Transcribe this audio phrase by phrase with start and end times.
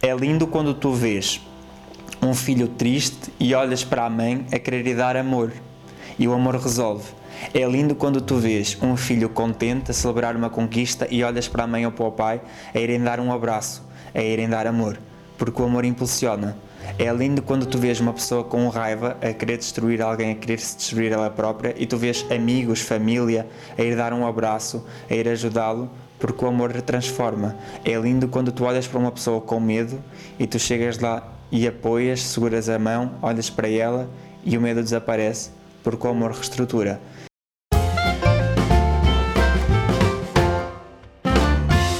[0.00, 1.40] É lindo quando tu vês
[2.22, 5.52] um filho triste e olhas para a mãe a querer dar amor.
[6.16, 7.10] E o amor resolve.
[7.52, 11.64] É lindo quando tu vês um filho contente a celebrar uma conquista e olhas para
[11.64, 12.40] a mãe ou para o pai
[12.72, 13.84] a irem dar um abraço,
[14.14, 14.96] a irem dar amor,
[15.36, 16.56] porque o amor impulsiona.
[16.96, 20.60] É lindo quando tu vês uma pessoa com raiva a querer destruir alguém, a querer
[20.60, 25.14] se destruir ela própria e tu vês amigos, família a ir dar um abraço, a
[25.14, 27.56] ir ajudá-lo, porque o amor transforma.
[27.84, 30.02] É lindo quando tu olhas para uma pessoa com medo
[30.38, 34.08] e tu chegas lá e apoias, seguras a mão, olhas para ela
[34.44, 35.50] e o medo desaparece,
[35.82, 37.00] porque o amor reestrutura.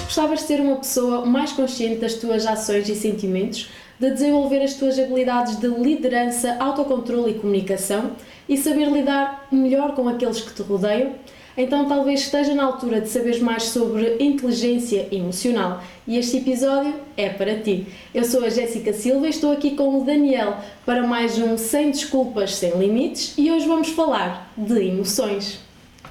[0.05, 4.75] Gostavas de ser uma pessoa mais consciente das tuas ações e sentimentos, de desenvolver as
[4.75, 8.13] tuas habilidades de liderança, autocontrole e comunicação
[8.49, 11.15] e saber lidar melhor com aqueles que te rodeiam?
[11.59, 17.29] Então talvez esteja na altura de saberes mais sobre inteligência emocional e este episódio é
[17.29, 17.89] para ti.
[18.15, 21.91] Eu sou a Jéssica Silva e estou aqui com o Daniel para mais um Sem
[21.91, 25.59] Desculpas, Sem Limites e hoje vamos falar de emoções.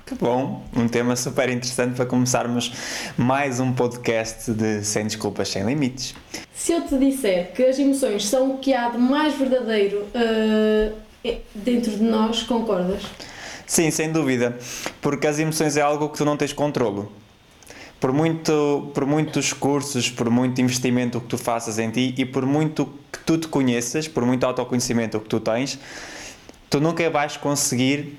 [0.05, 2.73] Que bom, um tema super interessante para começarmos
[3.15, 6.13] mais um podcast de Sem Desculpas, Sem Limites.
[6.53, 10.93] Se eu te disser que as emoções são o que há de mais verdadeiro uh,
[11.55, 13.03] dentro de nós, concordas?
[13.67, 14.57] Sim, sem dúvida,
[15.01, 17.11] porque as emoções é algo que tu não tens controlo.
[17.99, 22.45] Por, muito, por muitos cursos, por muito investimento que tu faças em ti e por
[22.45, 25.77] muito que tu te conheças, por muito autoconhecimento que tu tens,
[26.69, 28.17] tu nunca vais conseguir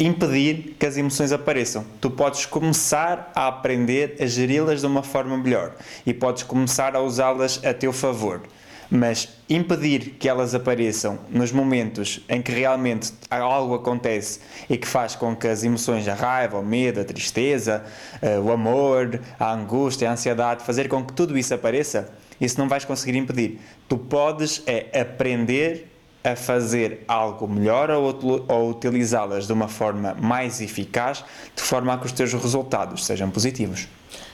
[0.00, 1.84] impedir que as emoções apareçam.
[2.00, 7.00] Tu podes começar a aprender a geri-las de uma forma melhor e podes começar a
[7.00, 8.42] usá-las a teu favor.
[8.90, 15.14] Mas impedir que elas apareçam nos momentos em que realmente algo acontece e que faz
[15.14, 17.84] com que as emoções, a raiva, o medo, a tristeza,
[18.22, 22.08] eh, o amor, a angústia, a ansiedade, fazer com que tudo isso apareça,
[22.40, 23.60] isso não vais conseguir impedir.
[23.88, 25.88] Tu podes é aprender
[26.24, 31.98] a fazer algo melhor ou, ou utilizá-las de uma forma mais eficaz, de forma a
[31.98, 33.88] que os teus resultados sejam positivos.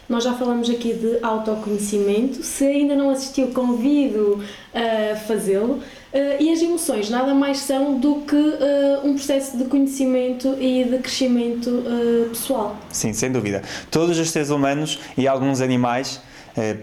[0.08, 2.42] Nós já falamos aqui de autoconhecimento.
[2.42, 4.42] Se ainda não assistiu, convido
[4.74, 5.74] a fazê-lo.
[5.74, 10.84] Uh, e as emoções nada mais são do que uh, um processo de conhecimento e
[10.84, 11.82] de crescimento
[12.28, 12.76] pessoal.
[12.90, 13.62] Sim, sem dúvida.
[13.90, 16.33] Todos os seres humanos e alguns animais eh,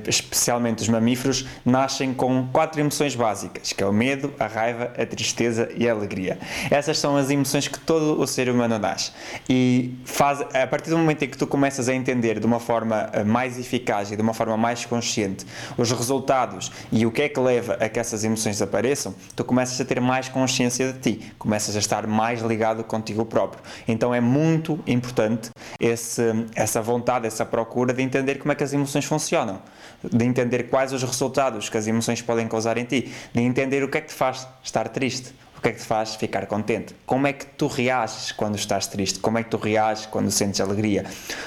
[0.07, 5.05] especialmente os mamíferos, nascem com quatro emoções básicas, que é o medo, a raiva, a
[5.05, 6.37] tristeza e a alegria.
[6.69, 9.11] Essas são as emoções que todo o ser humano nasce.
[9.49, 13.09] E faz, a partir do momento em que tu começas a entender de uma forma
[13.13, 15.45] eh, mais eficaz e de uma forma mais consciente
[15.77, 19.79] os resultados e o que é que leva a que essas emoções apareçam, tu começas
[19.79, 23.63] a ter mais consciência de ti, começas a estar mais ligado contigo próprio.
[23.87, 25.49] Então é muito importante
[25.79, 26.23] esse,
[26.55, 29.60] essa vontade, essa procura de entender como é que as emoções funcionam
[30.03, 33.89] de entender quais os resultados que as emoções podem causar em ti, de entender o
[33.89, 36.95] que é que te faz estar triste, o que é que te faz ficar contente,
[37.05, 40.59] como é que tu reages quando estás triste, como é que tu reages quando sentes
[40.59, 41.05] alegria,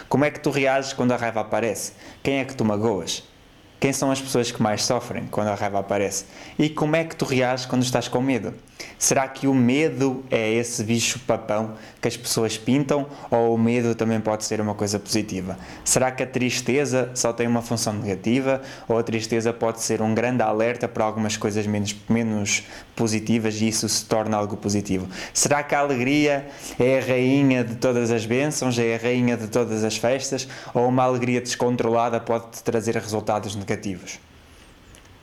[0.09, 1.92] como é que tu reages quando a raiva aparece,
[2.22, 3.25] quem é que tu magoas,
[3.81, 6.25] quem são as pessoas que mais sofrem quando a raiva aparece?
[6.59, 8.54] E como é que tu reages quando estás com medo.
[9.04, 13.94] Será que o medo é esse bicho papão que as pessoas pintam ou o medo
[13.94, 15.59] também pode ser uma coisa positiva?
[15.84, 20.15] Será que a tristeza só tem uma função negativa ou a tristeza pode ser um
[20.15, 22.62] grande alerta para algumas coisas menos, menos
[22.97, 25.06] positivas e isso se torna algo positivo?
[25.34, 26.47] Será que a alegria
[26.81, 30.88] é a rainha de todas as bênçãos, é a rainha de todas as festas ou
[30.88, 34.19] uma alegria descontrolada pode trazer resultados negativos?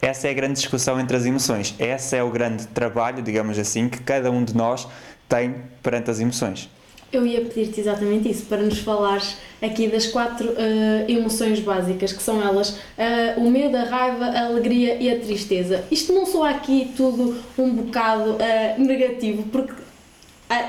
[0.01, 1.75] Essa é a grande discussão entre as emoções.
[1.77, 4.87] Esse é o grande trabalho, digamos assim, que cada um de nós
[5.29, 6.67] tem perante as emoções.
[7.13, 12.23] Eu ia pedir-te exatamente isso, para nos falares aqui das quatro uh, emoções básicas, que
[12.23, 15.83] são elas uh, o medo, a raiva, a alegria e a tristeza.
[15.91, 19.73] Isto não soa aqui tudo um bocado uh, negativo, porque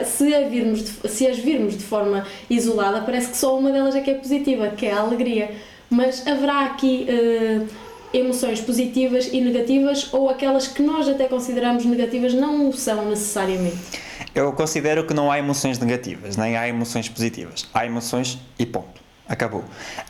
[0.05, 3.95] se, a virmos de, se as virmos de forma isolada, parece que só uma delas
[3.95, 5.53] é que é positiva, que é a alegria.
[5.89, 7.07] Mas haverá aqui
[8.13, 13.79] emoções positivas e negativas ou aquelas que nós até consideramos negativas não o são necessariamente?
[14.35, 17.69] Eu considero que não há emoções negativas, nem há emoções positivas.
[17.73, 19.01] Há emoções e ponto.
[19.29, 19.65] Acabou.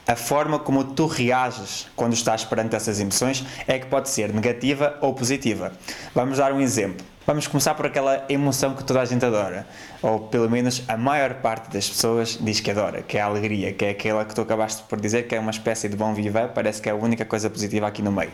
[0.07, 4.99] A forma como tu reages quando estás perante essas emoções é que pode ser negativa
[5.01, 5.73] ou positiva.
[6.15, 7.05] Vamos dar um exemplo.
[7.25, 9.65] Vamos começar por aquela emoção que toda a gente adora,
[10.03, 13.73] ou pelo menos a maior parte das pessoas diz que adora, que é a alegria,
[13.73, 16.49] que é aquela que tu acabaste por dizer que é uma espécie de bom viver,
[16.49, 18.33] parece que é a única coisa positiva aqui no meio.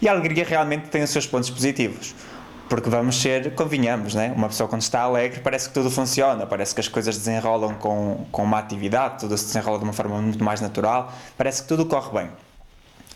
[0.00, 2.14] E a alegria realmente tem os seus pontos positivos.
[2.68, 4.32] Porque vamos ser, convenhamos, né?
[4.34, 8.26] Uma pessoa quando está alegre parece que tudo funciona, parece que as coisas desenrolam com,
[8.30, 11.84] com uma atividade, tudo se desenrola de uma forma muito mais natural, parece que tudo
[11.84, 12.30] corre bem.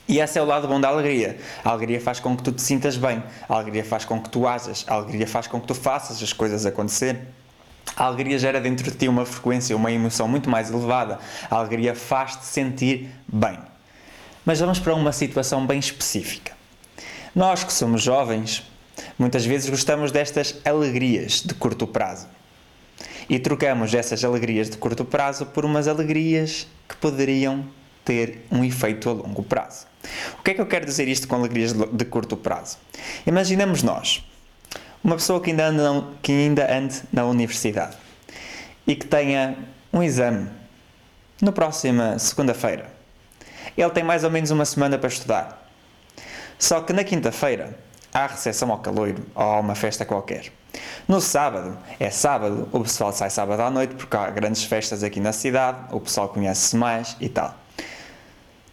[0.08, 1.36] E esse é o lado bom da alegria.
[1.62, 4.48] A alegria faz com que tu te sintas bem, a alegria faz com que tu
[4.48, 7.18] hajas, a alegria faz com que tu faças as coisas acontecer.
[7.94, 11.18] A alegria gera dentro de ti uma frequência, uma emoção muito mais elevada.
[11.50, 13.58] A alegria faz-te sentir bem.
[14.46, 16.52] Mas vamos para uma situação bem específica.
[17.34, 18.62] Nós que somos jovens,
[19.18, 22.26] muitas vezes gostamos destas alegrias de curto prazo.
[23.28, 27.64] E trocamos essas alegrias de curto prazo por umas alegrias que poderiam
[28.08, 29.86] ter um efeito a longo prazo.
[30.38, 32.78] O que é que eu quero dizer isto com alegrias de curto prazo?
[33.26, 34.24] Imaginemos nós,
[35.04, 37.98] uma pessoa que ainda anda, que ainda ande na universidade
[38.86, 39.58] e que tenha
[39.92, 40.48] um exame
[41.42, 42.90] na próxima segunda-feira.
[43.76, 45.70] Ele tem mais ou menos uma semana para estudar.
[46.58, 47.78] Só que na quinta-feira
[48.12, 50.50] há recepção ao caloiro ou uma festa qualquer.
[51.06, 55.20] No sábado, é sábado, o pessoal sai sábado à noite porque há grandes festas aqui
[55.20, 57.54] na cidade, o pessoal conhece-se mais e tal.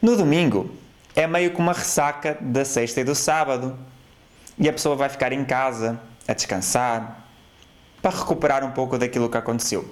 [0.05, 0.69] No domingo,
[1.15, 3.75] é meio que uma ressaca da sexta e do sábado.
[4.55, 7.25] E a pessoa vai ficar em casa a descansar
[8.03, 9.83] para recuperar um pouco daquilo que aconteceu.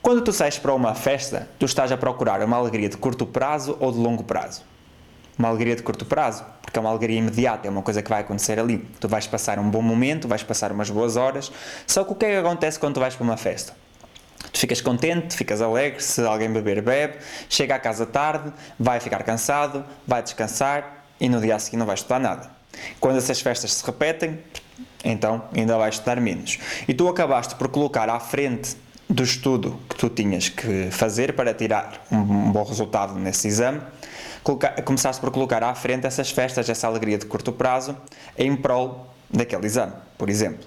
[0.00, 3.76] Quando tu sais para uma festa, tu estás a procurar uma alegria de curto prazo
[3.80, 4.62] ou de longo prazo?
[5.36, 8.20] Uma alegria de curto prazo, porque é uma alegria imediata, é uma coisa que vai
[8.20, 8.78] acontecer ali.
[9.00, 11.50] Tu vais passar um bom momento, vais passar umas boas horas.
[11.84, 13.74] Só que o que é que acontece quando tu vais para uma festa?
[14.56, 18.50] Tu ficas contente, ficas alegre, se alguém beber, bebe, chega à casa tarde,
[18.80, 22.50] vai ficar cansado, vai descansar e no dia a seguir não vai estudar nada.
[22.98, 24.38] Quando essas festas se repetem,
[25.04, 26.58] então ainda vais estudar menos.
[26.88, 28.78] E tu acabaste por colocar à frente
[29.10, 33.82] do estudo que tu tinhas que fazer para tirar um bom resultado nesse exame,
[34.86, 37.94] começaste por colocar à frente essas festas, essa alegria de curto prazo,
[38.38, 40.66] em prol daquele exame, por exemplo.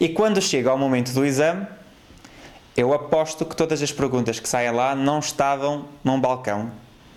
[0.00, 1.66] E quando chega ao momento do exame,
[2.80, 6.70] eu aposto que todas as perguntas que saem lá não estavam num balcão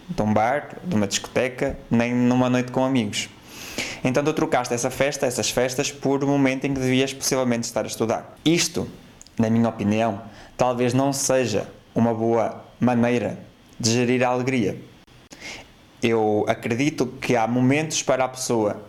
[0.09, 3.29] de um bar, de uma discoteca, nem numa noite com amigos.
[4.03, 7.85] Então tu trocaste essa festa, essas festas, por um momento em que devias possivelmente estar
[7.85, 8.35] a estudar.
[8.43, 8.89] Isto,
[9.39, 10.21] na minha opinião,
[10.57, 11.65] talvez não seja
[11.95, 13.39] uma boa maneira
[13.79, 14.77] de gerir a alegria.
[16.01, 18.83] Eu acredito que há momentos para a pessoa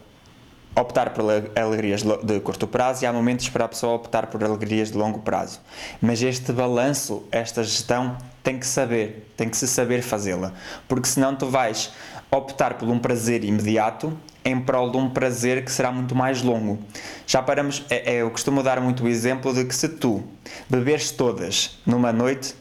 [0.75, 1.25] optar por
[1.55, 5.21] alegrias de curto prazo e há momentos para a pessoa optar por alegrias de longo
[5.21, 5.61] prazo.
[6.01, 10.53] Mas este balanço, esta gestão, tem que saber, tem que se saber fazê-la,
[10.87, 11.93] porque senão tu vais
[12.31, 14.13] optar por um prazer imediato
[14.45, 16.79] em prol de um prazer que será muito mais longo.
[17.27, 20.23] Já paramos, é, é, eu costumo dar muito o exemplo de que se tu
[20.69, 22.55] beberes todas numa noite,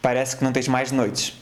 [0.00, 1.34] parece que não tens mais noites.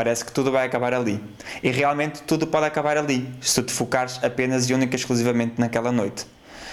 [0.00, 1.22] Parece que tudo vai acabar ali.
[1.62, 6.24] E realmente tudo pode acabar ali, se te focares apenas e única exclusivamente naquela noite.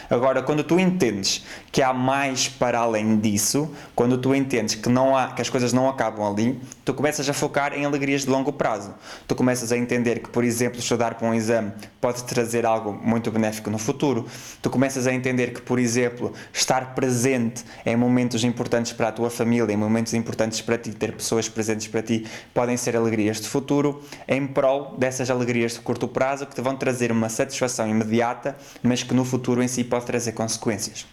[0.10, 5.16] Agora, quando tu entendes que há mais para além disso, quando tu entendes que, não
[5.16, 8.54] há, que as coisas não acabam ali, tu começas a focar em alegrias de longo
[8.54, 8.94] prazo.
[9.28, 13.30] Tu começas a entender que, por exemplo, estudar para um exame pode trazer algo muito
[13.32, 14.26] benéfico no futuro.
[14.62, 19.30] Tu começas a entender que, por exemplo, estar presente em momentos importantes para a tua
[19.30, 23.48] família, em momentos importantes para ti, ter pessoas presentes para ti, podem ser alegrias de
[23.48, 28.56] futuro, em prol dessas alegrias de curto prazo que te vão trazer uma satisfação imediata,
[28.82, 31.06] mas que no futuro em si pode trazer consequências.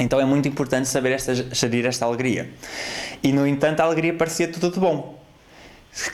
[0.00, 2.50] Então é muito importante saber esta, gerir esta alegria.
[3.22, 5.22] E no entanto, a alegria parecia tudo de bom,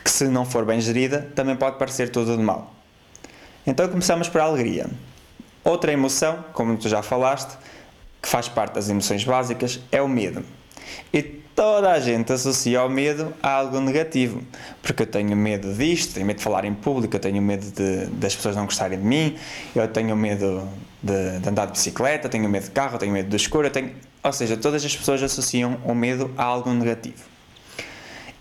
[0.05, 2.75] que se não for bem gerida, também pode parecer tudo de mal.
[3.67, 4.87] Então começamos por a alegria.
[5.63, 7.57] Outra emoção, como tu já falaste,
[8.21, 10.45] que faz parte das emoções básicas, é o medo.
[11.13, 14.43] E toda a gente associa ao medo a algo negativo.
[14.83, 18.07] Porque eu tenho medo disto, tenho medo de falar em público, eu tenho medo de,
[18.07, 19.39] das pessoas não gostarem de mim,
[19.75, 20.69] eu tenho medo
[21.03, 23.93] de, de andar de bicicleta, tenho medo de carro, tenho medo do escuro, tenho...
[24.23, 27.31] ou seja, todas as pessoas associam o medo a algo negativo.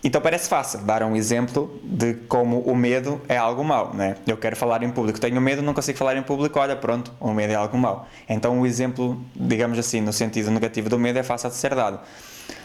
[0.02, 4.16] Então parece fácil dar um exemplo de como o medo é algo mau, né?
[4.26, 7.34] Eu quero falar em público, tenho medo, não consigo falar em público, olha, pronto, o
[7.34, 8.08] medo é algo mau.
[8.26, 12.00] Então o exemplo, digamos assim, no sentido negativo do medo é fácil de ser dado.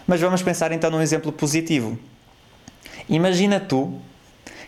[0.07, 1.99] Mas vamos pensar então num exemplo positivo.
[3.09, 3.99] Imagina tu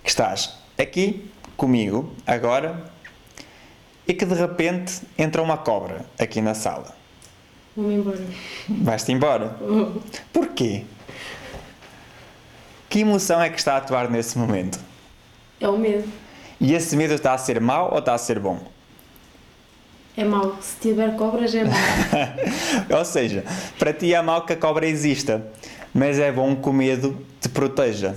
[0.04, 2.92] que estás aqui comigo agora
[4.08, 6.96] e que de repente entra uma cobra aqui na sala.
[7.76, 8.26] Vou-me embora.
[8.68, 9.56] Vais-te embora?
[10.34, 10.86] Porquê?
[12.90, 14.80] Que emoção é que está a atuar nesse momento?
[15.60, 16.08] É o medo.
[16.60, 18.60] E esse medo está a ser mau ou está a ser bom?
[20.16, 20.58] É mau.
[20.60, 21.78] Se tiver cobras, é mau.
[22.98, 23.44] Ou seja,
[23.78, 25.46] para ti é mau que a cobra exista,
[25.94, 28.16] mas é bom que o medo te proteja.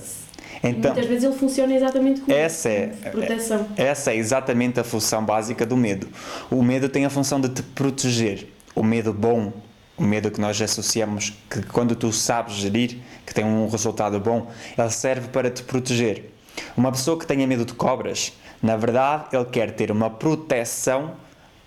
[0.63, 3.67] Então, muitas vezes ele funciona exatamente como essa é, proteção.
[3.77, 6.09] Essa é exatamente a função básica do medo.
[6.51, 8.47] O medo tem a função de te proteger.
[8.75, 9.53] O medo bom,
[9.97, 14.51] o medo que nós associamos, que quando tu sabes gerir, que tem um resultado bom,
[14.77, 16.31] ele serve para te proteger.
[16.77, 21.15] Uma pessoa que tenha medo de cobras Na verdade, ele quer ter uma proteção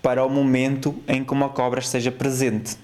[0.00, 2.76] para o momento em que uma cobra esteja presente.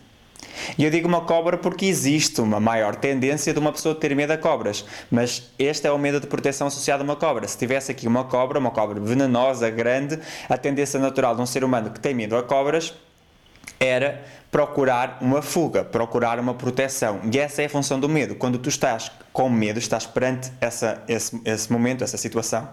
[0.78, 4.32] E eu digo uma cobra porque existe uma maior tendência de uma pessoa ter medo
[4.32, 7.46] a cobras, mas este é o medo de proteção associado a uma cobra.
[7.46, 10.18] Se tivesse aqui uma cobra, uma cobra venenosa, grande,
[10.48, 12.94] a tendência natural de um ser humano que tem medo a cobras
[13.78, 17.20] era procurar uma fuga, procurar uma proteção.
[17.32, 18.34] E essa é a função do medo.
[18.34, 22.68] Quando tu estás com medo, estás perante essa, esse, esse momento, essa situação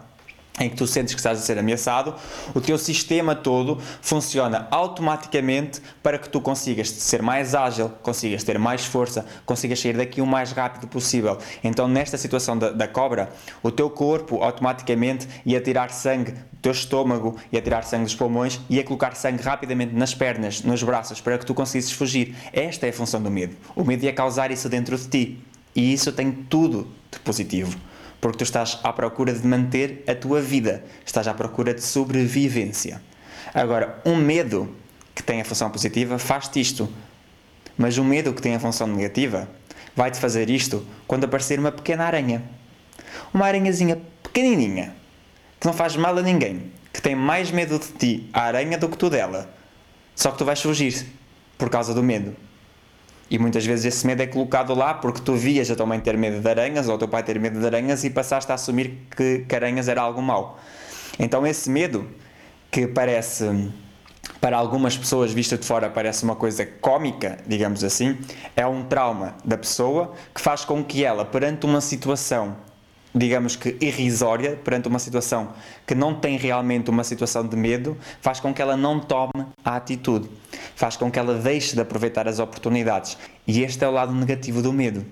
[0.60, 2.16] em que tu sentes que estás a ser ameaçado,
[2.54, 8.58] o teu sistema todo funciona automaticamente para que tu consigas ser mais ágil, consigas ter
[8.58, 11.38] mais força, consigas sair daqui o mais rápido possível.
[11.64, 13.30] Então, nesta situação da, da cobra,
[13.62, 18.60] o teu corpo automaticamente ia tirar sangue do teu estômago, ia tirar sangue dos pulmões,
[18.70, 22.36] ia colocar sangue rapidamente nas pernas, nos braços, para que tu conseguisses fugir.
[22.52, 23.56] Esta é a função do medo.
[23.76, 25.44] O medo ia causar isso dentro de ti.
[25.76, 27.78] E isso tem tudo de positivo
[28.20, 33.02] porque tu estás à procura de manter a tua vida, estás à procura de sobrevivência.
[33.54, 34.76] Agora, um medo
[35.14, 36.90] que tem a função positiva faz-te isto,
[37.78, 39.48] mas o medo que tem a função negativa
[39.96, 42.44] vai-te fazer isto quando aparecer uma pequena aranha.
[43.34, 44.96] Uma aranhazinha pequenininha,
[45.60, 48.90] que não faz mal a ninguém, que tem mais medo de ti, a aranha, do
[48.90, 49.50] que tu dela.
[50.16, 51.06] Só que tu vais fugir
[51.58, 52.36] por causa do medo.
[53.29, 56.17] E muitas vezes esse medo é colocado lá porque tu vias a tua mãe ter
[56.17, 59.05] medo de aranhas ou o teu pai ter medo de aranhas e passaste a assumir
[59.15, 60.57] que, que aranhas era algo mau.
[61.19, 62.07] Então esse medo,
[62.72, 63.69] que parece
[64.39, 68.17] para algumas pessoas vista de fora parece uma coisa cómica, digamos assim,
[68.55, 72.55] é um trauma da pessoa que faz com que ela, perante uma situação
[73.18, 75.50] digamos que irrisória perante uma situação
[75.86, 79.76] que não tem realmente uma situação de medo, faz com que ela não tome a
[79.76, 80.30] atitude,
[80.76, 83.18] faz com que ela deixe de aproveitar as oportunidades.
[83.48, 85.06] E este é o lado negativo do medo.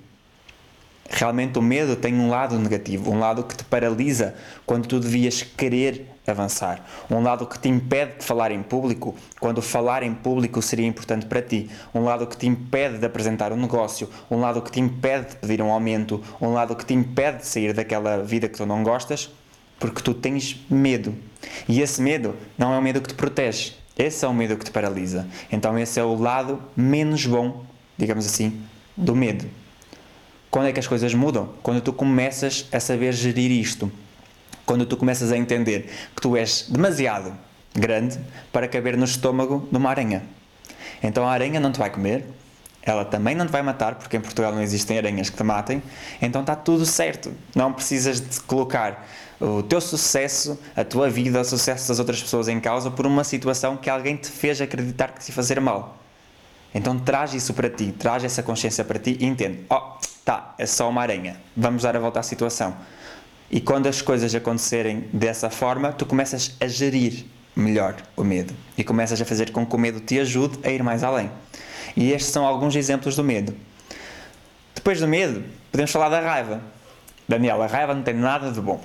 [1.09, 4.35] Realmente o medo tem um lado negativo, um lado que te paralisa
[4.65, 9.61] quando tu devias querer avançar, um lado que te impede de falar em público quando
[9.61, 13.57] falar em público seria importante para ti, um lado que te impede de apresentar um
[13.57, 17.39] negócio, um lado que te impede de pedir um aumento, um lado que te impede
[17.39, 19.29] de sair daquela vida que tu não gostas,
[19.79, 21.15] porque tu tens medo.
[21.67, 24.65] E esse medo não é um medo que te protege, esse é o medo que
[24.65, 25.27] te paralisa.
[25.51, 27.63] Então esse é o lado menos bom,
[27.97, 28.61] digamos assim,
[28.95, 29.45] do medo.
[30.51, 31.49] Quando é que as coisas mudam?
[31.61, 33.91] Quando tu começas a saber gerir isto.
[34.65, 37.35] Quando tu começas a entender que tu és demasiado
[37.73, 38.19] grande
[38.51, 40.23] para caber no estômago de uma aranha.
[41.03, 42.25] Então a aranha não te vai comer,
[42.81, 45.83] ela também não te vai matar, porque em Portugal não existem aranhas que te matem,
[46.21, 47.33] então está tudo certo.
[47.53, 49.07] Não precisas de colocar
[49.39, 53.23] o teu sucesso, a tua vida, o sucesso das outras pessoas em causa por uma
[53.23, 55.97] situação que alguém te fez acreditar que te fazer mal.
[56.73, 59.65] Então traz isso para ti, traz essa consciência para ti e entende.
[59.69, 59.95] Oh,
[60.25, 61.37] Tá, é só uma aranha.
[61.55, 62.75] Vamos dar a volta à situação.
[63.55, 67.23] E quando as coisas acontecerem dessa forma, tu começas a gerir
[67.55, 70.83] melhor o medo e começas a fazer com que o medo te ajude a ir
[70.83, 71.31] mais além.
[71.95, 73.55] E estes são alguns exemplos do medo.
[74.75, 76.61] Depois do medo, podemos falar da raiva.
[77.29, 78.83] Daniel, a raiva não tem nada de bom.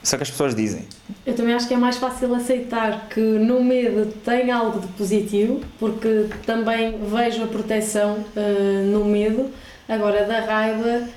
[0.00, 0.86] O que as pessoas dizem.
[1.26, 5.60] Eu também acho que é mais fácil aceitar que no medo tem algo de positivo,
[5.80, 9.50] porque também vejo a proteção uh, no medo
[9.88, 11.08] Agora, da raiva,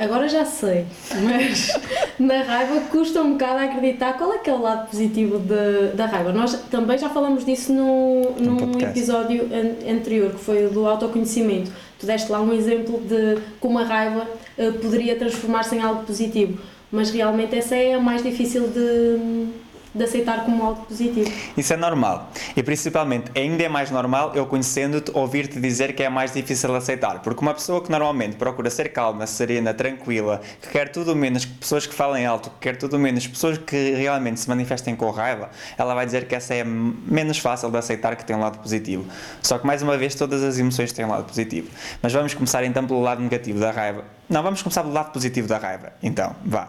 [0.00, 0.86] agora já sei,
[1.22, 1.72] mas
[2.18, 5.94] na raiva custa um bocado a acreditar qual é que é o lado positivo de,
[5.96, 6.32] da raiva.
[6.32, 9.48] Nós também já falamos disso no, num episódio
[9.88, 11.70] anterior, que foi o do autoconhecimento.
[11.98, 14.26] Tu deste lá um exemplo de como a raiva
[14.58, 16.58] uh, poderia transformar-se em algo positivo,
[16.90, 19.48] mas realmente essa é a mais difícil de
[19.94, 21.30] de aceitar como algo positivo.
[21.56, 22.30] Isso é normal.
[22.56, 27.20] E principalmente, ainda é mais normal eu conhecendo-te, ouvir-te dizer que é mais difícil aceitar.
[27.20, 31.86] Porque uma pessoa que normalmente procura ser calma, serena, tranquila, que quer tudo menos pessoas
[31.86, 35.94] que falem alto, que quer tudo menos pessoas que realmente se manifestem com raiva, ela
[35.94, 39.04] vai dizer que essa é menos fácil de aceitar que tem um lado positivo.
[39.42, 41.68] Só que mais uma vez, todas as emoções têm um lado positivo.
[42.02, 44.04] Mas vamos começar então pelo lado negativo da raiva.
[44.28, 45.92] Não, vamos começar pelo lado positivo da raiva.
[46.02, 46.68] Então, vá.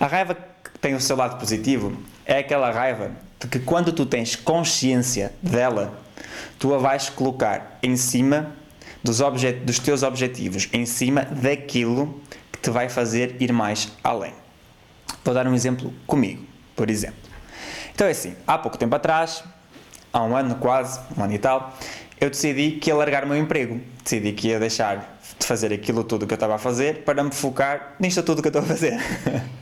[0.00, 0.36] A raiva
[0.86, 5.98] tem o seu lado positivo é aquela raiva de que quando tu tens consciência dela,
[6.60, 8.52] tu a vais colocar em cima
[9.02, 9.18] dos,
[9.64, 14.32] dos teus objetivos, em cima daquilo que te vai fazer ir mais além.
[15.24, 17.18] Vou dar um exemplo comigo, por exemplo.
[17.92, 19.42] Então é assim, há pouco tempo atrás,
[20.12, 21.76] há um ano quase, um ano e tal,
[22.20, 23.80] eu decidi que ia largar o meu emprego.
[24.04, 27.32] Decidi que ia deixar de fazer aquilo tudo que eu estava a fazer para me
[27.32, 28.96] focar nisto tudo que eu estou a fazer.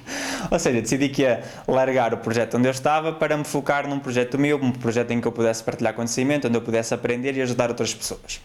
[0.50, 3.98] Ou seja, decidi que ia largar o projeto onde eu estava para me focar num
[3.98, 7.42] projeto meu, um projeto em que eu pudesse partilhar conhecimento, onde eu pudesse aprender e
[7.42, 8.40] ajudar outras pessoas.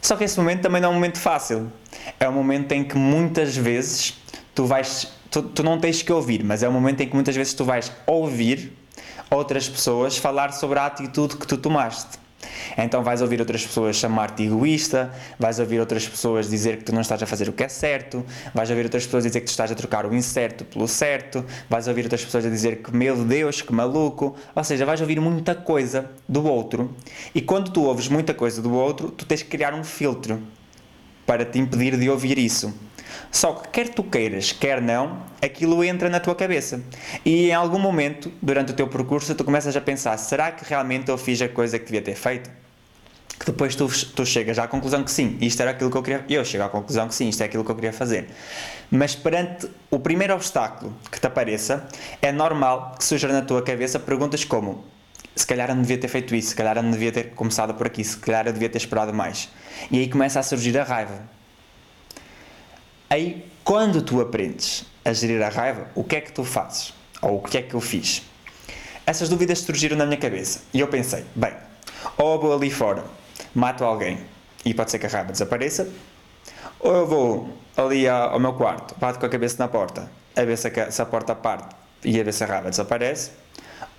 [0.00, 1.72] Só que esse momento também não é um momento fácil.
[2.20, 4.14] É um momento em que muitas vezes
[4.54, 7.34] tu vais tu, tu não tens que ouvir, mas é o momento em que muitas
[7.34, 8.72] vezes tu vais ouvir
[9.30, 12.18] outras pessoas falar sobre a atitude que tu tomaste.
[12.76, 17.00] Então vais ouvir outras pessoas chamar-te egoísta, vais ouvir outras pessoas dizer que tu não
[17.00, 19.70] estás a fazer o que é certo, vais ouvir outras pessoas dizer que tu estás
[19.70, 23.62] a trocar o incerto pelo certo, vais ouvir outras pessoas a dizer que meu Deus,
[23.62, 24.36] que maluco.
[24.54, 26.94] Ou seja, vais ouvir muita coisa do outro
[27.34, 30.40] e quando tu ouves muita coisa do outro, tu tens que criar um filtro
[31.26, 32.72] para te impedir de ouvir isso.
[33.30, 36.80] Só que quer tu queiras, quer não, aquilo entra na tua cabeça.
[37.24, 41.10] E em algum momento, durante o teu percurso, tu começas a pensar: será que realmente
[41.10, 42.50] eu fiz a coisa que devia ter feito?
[43.38, 46.24] Que depois tu, tu chegas à conclusão que sim, isto era aquilo que eu queria.
[46.28, 48.28] Eu chego à conclusão que sim, isto é aquilo que eu queria fazer.
[48.90, 51.86] Mas perante o primeiro obstáculo que te apareça,
[52.22, 54.84] é normal que surja na tua cabeça perguntas como:
[55.34, 57.74] se calhar eu não devia ter feito isso, se calhar eu não devia ter começado
[57.74, 59.48] por aqui, se calhar eu devia ter esperado mais.
[59.90, 61.34] E aí começa a surgir a raiva
[63.14, 66.92] Aí, quando tu aprendes a gerir a raiva, o que é que tu fazes?
[67.22, 68.24] Ou o que é que eu fiz?
[69.06, 71.52] Essas dúvidas surgiram na minha cabeça e eu pensei: bem,
[72.18, 73.04] ou vou ali fora,
[73.54, 74.18] mato alguém
[74.64, 75.88] e pode ser que a raiva desapareça,
[76.80, 80.58] ou eu vou ali ao meu quarto, bato com a cabeça na porta, a ver
[80.58, 83.30] se se a porta parte e a ver se a raiva desaparece,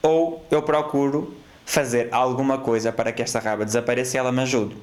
[0.02, 1.34] ou eu procuro
[1.66, 4.76] fazer alguma coisa para que esta raiva desapareça e ela me ajude.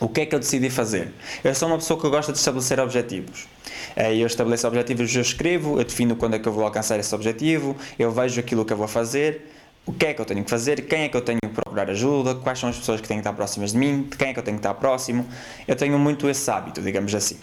[0.00, 1.12] O que é que eu decidi fazer?
[1.44, 3.46] Eu sou uma pessoa que gosta de estabelecer objetivos.
[3.94, 7.14] Eh, eu estabeleço objetivos, eu escrevo, eu defino quando é que eu vou alcançar esse
[7.14, 9.52] objetivo, eu vejo aquilo que eu vou fazer,
[9.84, 11.90] o que é que eu tenho que fazer, quem é que eu tenho que procurar
[11.90, 14.32] ajuda, quais são as pessoas que têm que estar próximas de mim, de quem é
[14.32, 15.26] que eu tenho que estar próximo.
[15.68, 17.38] Eu tenho muito esse hábito, digamos assim.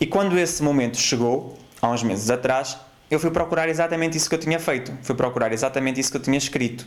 [0.00, 2.76] E quando esse momento chegou, há uns meses atrás,
[3.08, 6.22] eu fui procurar exatamente isso que eu tinha feito, fui procurar exatamente isso que eu
[6.22, 6.84] tinha escrito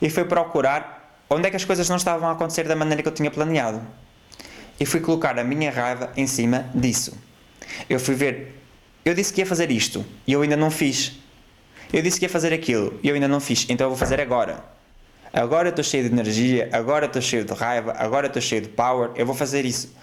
[0.00, 3.08] e fui procurar onde é que as coisas não estavam a acontecer da maneira que
[3.08, 3.82] eu tinha planeado
[4.78, 7.16] e fui colocar a minha raiva em cima disso.
[7.88, 8.60] Eu fui ver,
[9.04, 11.12] eu disse que ia fazer isto e eu ainda não fiz.
[11.92, 14.20] Eu disse que ia fazer aquilo e eu ainda não fiz, então eu vou fazer
[14.20, 14.76] agora.
[15.32, 19.10] Agora estou cheio de energia, agora estou cheio de raiva, agora estou cheio de power,
[19.16, 19.94] eu vou fazer isso.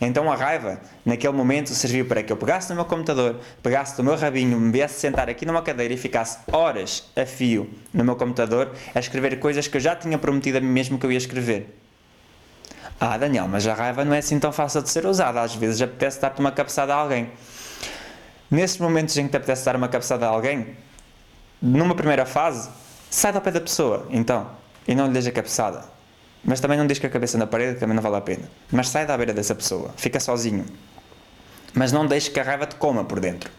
[0.00, 4.04] Então a raiva, naquele momento, serviu para que eu pegasse no meu computador, pegasse do
[4.04, 8.16] meu rabinho, me viesse sentar aqui numa cadeira e ficasse horas a fio no meu
[8.16, 11.18] computador a escrever coisas que eu já tinha prometido a mim mesmo que eu ia
[11.18, 11.74] escrever.
[13.00, 15.40] Ah, Daniel, mas a raiva não é assim tão fácil de ser usada.
[15.40, 17.30] Às vezes apetece dar-te uma cabeçada a alguém.
[18.50, 20.76] Nesses momentos em que te apetece dar uma cabeçada a alguém,
[21.60, 22.68] numa primeira fase,
[23.10, 24.50] sai do pé da pessoa, então,
[24.86, 25.84] e não lhe deixa a cabeçada.
[26.44, 28.50] Mas também não deixa a cabeça na parede, que também não vale a pena.
[28.70, 30.66] Mas sai da beira dessa pessoa, fica sozinho.
[31.72, 33.50] Mas não deixes que a raiva te coma por dentro.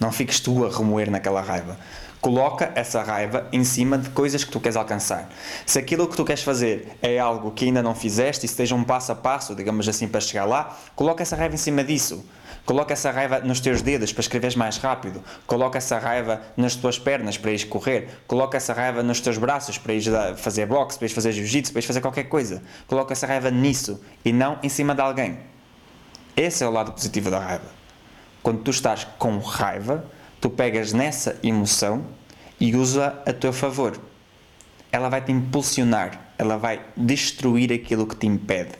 [0.00, 1.78] Não fiques tu a remoer naquela raiva
[2.22, 5.28] coloca essa raiva em cima de coisas que tu queres alcançar.
[5.66, 8.84] Se aquilo que tu queres fazer é algo que ainda não fizeste e esteja um
[8.84, 12.24] passo a passo, digamos assim, para chegar lá, coloca essa raiva em cima disso.
[12.64, 15.20] Coloca essa raiva nos teus dedos para escreveres mais rápido.
[15.48, 18.08] Coloca essa raiva nas tuas pernas para ires correr.
[18.28, 20.06] Coloca essa raiva nos teus braços para ires
[20.36, 22.62] fazer boxe, para ires fazer jiu-jitsu, para ires fazer qualquer coisa.
[22.86, 25.40] Coloca essa raiva nisso e não em cima de alguém.
[26.36, 27.66] Esse é o lado positivo da raiva.
[28.44, 30.04] Quando tu estás com raiva,
[30.42, 32.04] tu pegas nessa emoção
[32.58, 33.96] e usa a teu favor.
[34.90, 38.72] Ela vai te impulsionar, ela vai destruir aquilo que te impede.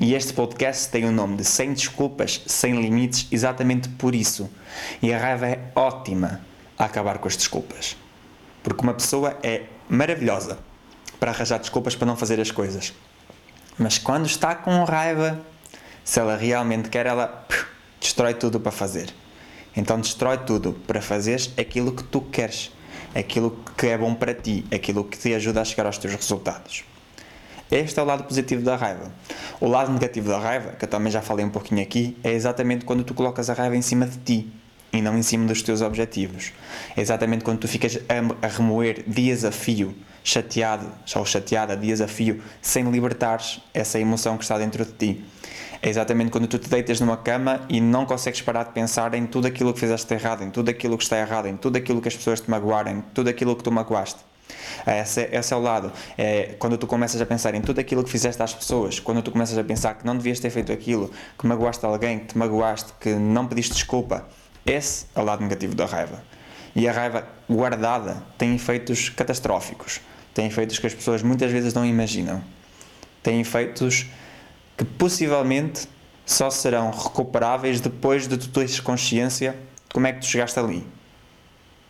[0.00, 4.50] E este podcast tem o nome de Sem Desculpas, Sem Limites, exatamente por isso.
[5.00, 6.40] E a raiva é ótima
[6.76, 7.96] a acabar com as desculpas.
[8.64, 10.58] Porque uma pessoa é maravilhosa
[11.20, 12.92] para arranjar desculpas para não fazer as coisas.
[13.78, 15.40] Mas quando está com raiva,
[16.04, 17.46] se ela realmente quer, ela
[18.00, 19.14] destrói tudo para fazer.
[19.76, 22.72] Então destrói tudo para fazeres aquilo que tu queres,
[23.14, 26.84] aquilo que é bom para ti, aquilo que te ajuda a chegar aos teus resultados.
[27.70, 29.12] Este é o lado positivo da raiva.
[29.60, 32.84] O lado negativo da raiva, que eu também já falei um pouquinho aqui, é exatamente
[32.84, 34.52] quando tu colocas a raiva em cima de ti
[34.92, 36.52] e não em cima dos teus objetivos.
[36.96, 42.06] É exatamente quando tu ficas a, remoer dias a fio, chateado ou chateada dias a
[42.06, 45.24] fio, sem libertares essa emoção que está dentro de ti.
[45.86, 49.24] É exatamente quando tu te deitas numa cama e não consegues parar de pensar em
[49.24, 52.08] tudo aquilo que fizeste errado, em tudo aquilo que está errado, em tudo aquilo que
[52.08, 54.18] as pessoas te magoarem, tudo aquilo que tu magoaste.
[54.84, 55.92] Esse, é, esse é o lado.
[56.18, 59.30] É quando tu começas a pensar em tudo aquilo que fizeste às pessoas, quando tu
[59.30, 62.92] começas a pensar que não devias ter feito aquilo, que magoaste alguém, que te magoaste,
[63.00, 64.26] que não pediste desculpa.
[64.66, 66.20] Esse é o lado negativo da raiva.
[66.74, 70.00] E a raiva guardada tem efeitos catastróficos.
[70.34, 72.42] Tem efeitos que as pessoas muitas vezes não imaginam.
[73.22, 74.06] Tem efeitos
[74.76, 75.88] que possivelmente
[76.24, 79.56] só serão recuperáveis depois de tu teres consciência
[79.92, 80.86] como é que tu chegaste ali.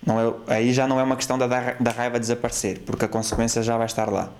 [0.05, 3.63] Não é, aí já não é uma questão da, da raiva desaparecer, porque a consequência
[3.63, 4.31] já vai estar lá.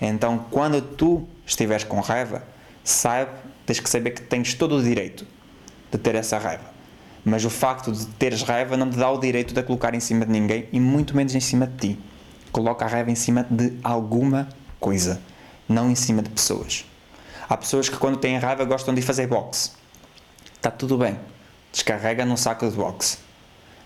[0.00, 2.42] Então, quando tu estiveres com raiva,
[2.84, 3.32] saiba,
[3.64, 5.26] tens que saber que tens todo o direito
[5.90, 6.64] de ter essa raiva.
[7.24, 10.00] Mas o facto de teres raiva não te dá o direito de a colocar em
[10.00, 11.98] cima de ninguém e muito menos em cima de ti.
[12.50, 15.20] Coloca a raiva em cima de alguma coisa,
[15.68, 16.84] não em cima de pessoas.
[17.50, 19.72] Há pessoas que quando têm raiva gostam de fazer boxe.
[20.54, 21.18] Está tudo bem.
[21.72, 23.18] Descarrega num saco de boxe.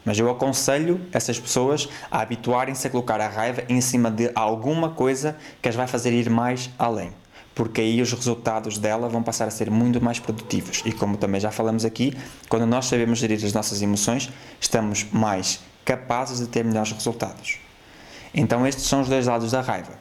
[0.05, 4.91] Mas eu aconselho essas pessoas a habituarem-se a colocar a raiva em cima de alguma
[4.91, 7.11] coisa que as vai fazer ir mais além.
[7.55, 10.83] Porque aí os resultados dela vão passar a ser muito mais produtivos.
[10.85, 12.15] E como também já falamos aqui,
[12.51, 17.57] quando nós sabemos gerir as nossas emoções, estamos mais capazes de ter melhores resultados.
[18.35, 19.95] Então estes são os dois lados da raiva.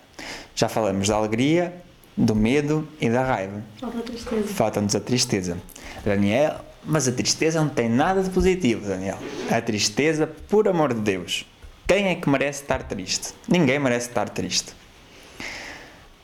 [0.54, 1.74] Já falamos da alegria,
[2.16, 3.64] do medo e da raiva.
[3.80, 4.48] Falta a tristeza.
[4.48, 5.58] Falta-nos a tristeza.
[6.06, 9.18] Daniel, mas a tristeza não tem nada de positivo, Daniel.
[9.50, 11.46] A tristeza, por amor de Deus.
[11.88, 13.34] Quem é que merece estar triste?
[13.48, 14.74] Ninguém merece estar triste.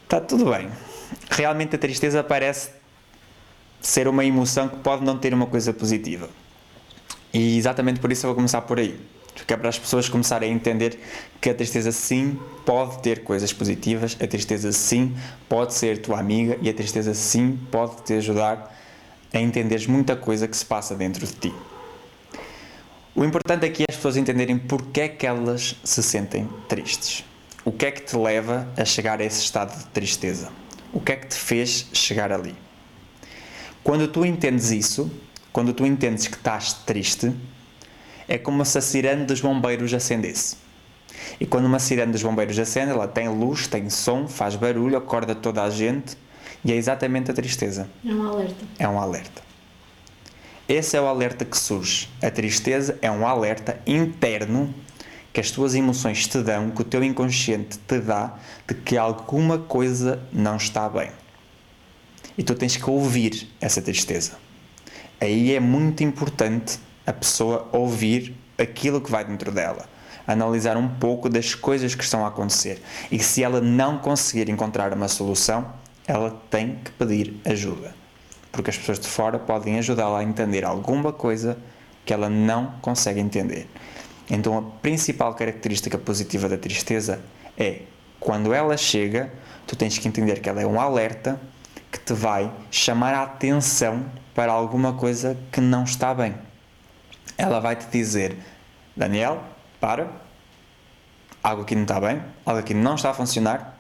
[0.04, 0.69] Está tudo bem.
[1.30, 2.71] Realmente a tristeza parece
[3.82, 6.30] ser uma emoção que pode não ter uma coisa positiva.
[7.34, 8.99] E exatamente por isso eu vou começar por aí.
[9.39, 10.99] Porque é para as pessoas começarem a entender
[11.41, 15.15] que a tristeza sim pode ter coisas positivas, a tristeza sim
[15.47, 18.75] pode ser tua amiga e a tristeza sim pode te ajudar
[19.34, 21.54] a entenderes muita coisa que se passa dentro de ti.
[23.15, 27.25] O importante aqui é as pessoas entenderem porque é que elas se sentem tristes.
[27.65, 30.49] O que é que te leva a chegar a esse estado de tristeza?
[30.93, 32.56] O que é que te fez chegar ali?
[33.84, 35.12] Quando tu entendes isso,
[35.52, 37.34] quando tu entendes que estás triste,
[38.30, 40.56] é como se a sirene dos bombeiros acendesse.
[41.39, 45.34] E quando uma sirene dos bombeiros acende, ela tem luz, tem som, faz barulho, acorda
[45.34, 46.15] toda a gente
[46.63, 47.89] e é exatamente a tristeza.
[48.06, 48.65] É um alerta.
[48.78, 49.42] É um alerta.
[50.68, 52.08] Esse é o alerta que surge.
[52.22, 54.74] A tristeza é um alerta interno
[55.34, 58.38] que as tuas emoções te dão, que o teu inconsciente te dá,
[58.68, 61.10] de que alguma coisa não está bem.
[62.38, 64.34] E tu tens que ouvir essa tristeza.
[65.20, 69.89] Aí é muito importante a pessoa ouvir aquilo que vai dentro dela,
[70.28, 72.80] analisar um pouco das coisas que estão a acontecer
[73.12, 75.74] e se ela não conseguir encontrar uma solução,
[76.06, 77.95] ela tem que pedir ajuda.
[78.52, 81.58] Porque as pessoas de fora podem ajudá-la a entender alguma coisa
[82.06, 83.67] que ela não consegue entender.
[84.30, 87.19] Então, a principal característica positiva da tristeza
[87.58, 87.82] é
[88.19, 89.34] quando ela chega,
[89.65, 91.41] tu tens que entender que ela é um alerta
[91.91, 96.49] que te vai chamar a atenção para alguma coisa que não está bem
[97.39, 98.38] ela vai te dizer:
[98.95, 99.41] Daniel,
[99.80, 100.12] para,
[101.41, 103.80] algo aqui não está bem, algo aqui não está a funcionar.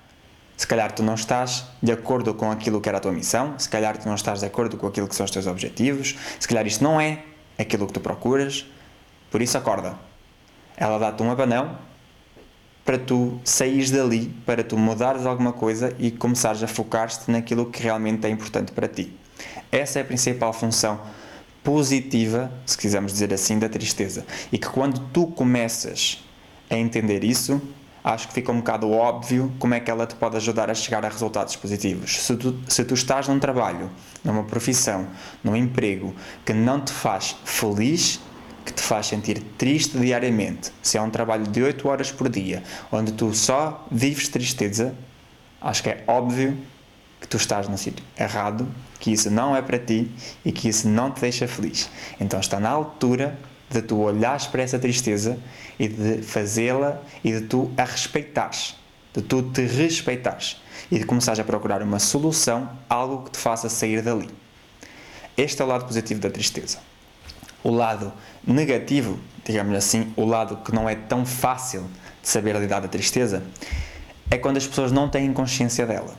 [0.55, 3.69] Se calhar tu não estás de acordo com aquilo que era a tua missão, se
[3.69, 6.65] calhar tu não estás de acordo com aquilo que são os teus objetivos, se calhar
[6.67, 7.23] isto não é
[7.57, 8.65] aquilo que tu procuras,
[9.31, 9.95] por isso acorda.
[10.75, 11.77] Ela dá-te um abanão
[12.83, 17.81] para tu saís dali, para tu mudares alguma coisa e começares a focar-te naquilo que
[17.81, 19.15] realmente é importante para ti.
[19.71, 20.99] Essa é a principal função
[21.63, 24.25] positiva, se quisermos dizer assim, da tristeza.
[24.51, 26.23] E que quando tu começas
[26.69, 27.61] a entender isso,
[28.03, 31.03] acho que fica um bocado óbvio como é que ela te pode ajudar a chegar
[31.05, 32.23] a resultados positivos.
[32.23, 33.89] Se tu, se tu estás num trabalho,
[34.23, 35.07] numa profissão,
[35.43, 38.19] num emprego que não te faz feliz,
[38.65, 42.63] que te faz sentir triste diariamente, se é um trabalho de 8 horas por dia,
[42.91, 44.95] onde tu só vives tristeza,
[45.61, 46.57] acho que é óbvio
[47.19, 48.67] que tu estás no sítio errado,
[48.99, 50.11] que isso não é para ti
[50.43, 51.89] e que isso não te deixa feliz.
[52.19, 53.37] Então está na altura
[53.69, 55.37] de tu olhares para essa tristeza
[55.77, 58.75] e de fazê-la e de tu a respeitares,
[59.13, 60.57] de tu te respeitares
[60.89, 64.29] e de começares a procurar uma solução, algo que te faça sair dali.
[65.37, 66.79] Este é o lado positivo da tristeza.
[67.63, 68.11] O lado
[68.45, 71.83] negativo, digamos assim, o lado que não é tão fácil
[72.21, 73.43] de saber lidar da tristeza,
[74.31, 76.15] é quando as pessoas não têm consciência dela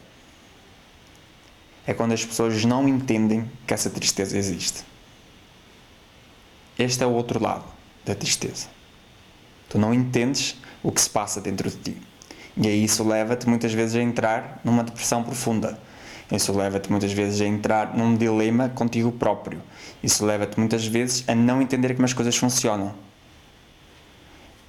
[1.90, 4.84] é quando as pessoas não entendem que essa tristeza existe.
[6.78, 7.64] Este é o outro lado
[8.06, 8.68] da tristeza.
[9.68, 11.96] Tu não entendes o que se passa dentro de ti.
[12.56, 15.80] E aí isso leva-te muitas vezes a entrar numa depressão profunda.
[16.30, 19.60] Isso leva-te muitas vezes a entrar num dilema contigo próprio.
[20.00, 22.94] Isso leva-te muitas vezes a não entender como as coisas funcionam.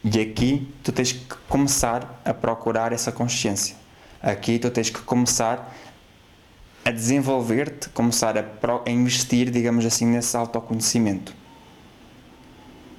[0.04, 3.76] E aqui tu tens que começar a procurar essa consciência.
[4.24, 5.72] Aqui tu tens que começar
[6.84, 8.46] a desenvolver-te, começar a,
[8.86, 11.34] a, investir, digamos assim, nesse autoconhecimento.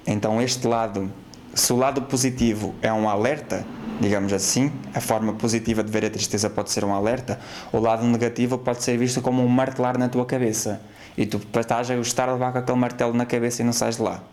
[0.07, 1.11] Então, este lado,
[1.53, 3.65] se o lado positivo é um alerta,
[3.99, 7.39] digamos assim, a forma positiva de ver a tristeza pode ser um alerta,
[7.71, 10.81] o lado negativo pode ser visto como um martelar na tua cabeça.
[11.17, 13.97] E tu estás a gostar de levar com aquele martelo na cabeça e não sais
[13.97, 14.23] de lá.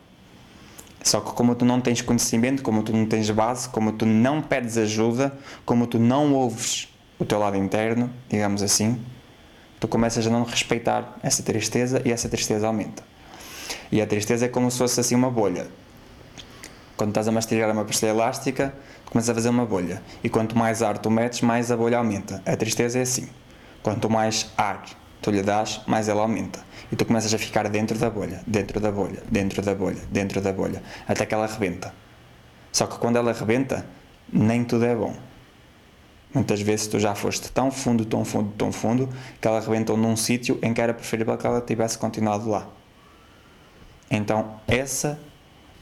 [1.02, 4.42] Só que como tu não tens conhecimento, como tu não tens base, como tu não
[4.42, 5.32] pedes ajuda,
[5.64, 8.98] como tu não ouves o teu lado interno, digamos assim,
[9.80, 13.02] tu começas a não respeitar essa tristeza e essa tristeza aumenta.
[13.90, 15.66] E a tristeza é como se fosse assim uma bolha.
[16.96, 18.74] Quando estás a mastigar uma pastilha elástica,
[19.06, 20.02] começas a fazer uma bolha.
[20.22, 22.42] E quanto mais ar tu metes, mais a bolha aumenta.
[22.44, 23.26] A tristeza é assim.
[23.82, 24.84] Quanto mais ar
[25.22, 26.60] tu lhe dás, mais ela aumenta.
[26.92, 30.40] E tu começas a ficar dentro da bolha, dentro da bolha, dentro da bolha, dentro
[30.42, 31.94] da bolha, até que ela arrebenta.
[32.70, 33.86] Só que quando ela arrebenta,
[34.30, 35.14] nem tudo é bom.
[36.32, 39.08] Muitas vezes tu já foste tão fundo, tão fundo, tão fundo,
[39.40, 42.68] que ela arrebentou num sítio em que era preferível que ela tivesse continuado lá.
[44.10, 45.18] Então, essa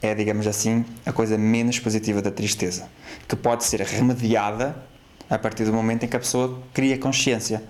[0.01, 2.89] é, digamos assim, a coisa menos positiva da tristeza,
[3.27, 4.75] que pode ser remediada
[5.29, 7.63] a partir do momento em que a pessoa cria consciência,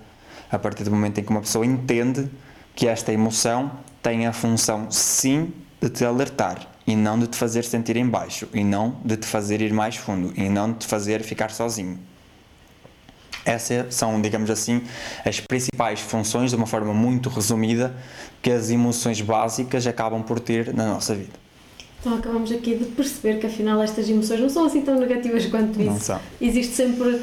[0.50, 2.30] a partir do momento em que uma pessoa entende
[2.74, 7.64] que esta emoção tem a função, sim, de te alertar e não de te fazer
[7.64, 10.86] sentir em baixo, e não de te fazer ir mais fundo, e não de te
[10.86, 11.98] fazer ficar sozinho.
[13.44, 14.82] Essas são, digamos assim,
[15.24, 17.94] as principais funções, de uma forma muito resumida,
[18.42, 21.40] que as emoções básicas acabam por ter na nossa vida.
[22.00, 25.78] Então acabamos aqui de perceber que afinal estas emoções não são assim tão negativas quanto
[25.80, 25.90] isso.
[25.90, 26.20] Não são.
[26.40, 27.20] Existe sempre uh,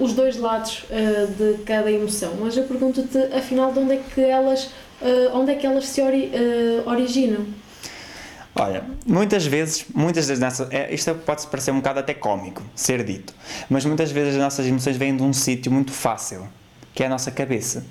[0.00, 2.34] os dois lados uh, de cada emoção.
[2.38, 4.64] Mas eu pergunto-te afinal de onde é que elas,
[5.00, 6.30] uh, onde é que elas se ori
[6.84, 7.46] originam?
[8.58, 10.70] Olha, muitas vezes, muitas das nossas.
[10.70, 13.34] É, isto pode parecer um bocado até cómico ser dito,
[13.68, 16.48] mas muitas vezes as nossas emoções vêm de um sítio muito fácil,
[16.94, 17.84] que é a nossa cabeça.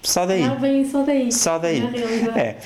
[0.00, 0.46] Só daí.
[0.46, 1.32] Não vêm só daí.
[1.32, 1.82] Só daí.
[2.36, 2.56] É.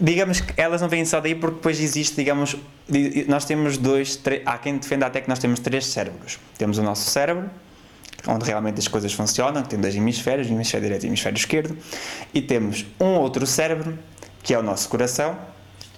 [0.00, 2.56] Digamos que elas não vêm só daí porque depois existe, digamos,
[3.28, 6.40] nós temos dois, três, há quem defenda até que nós temos três cérebros.
[6.56, 7.48] Temos o nosso cérebro,
[8.26, 11.78] onde realmente as coisas funcionam, que tem dois hemisférios, hemisfério direito e hemisfério esquerdo,
[12.34, 13.96] e temos um outro cérebro,
[14.42, 15.38] que é o nosso coração,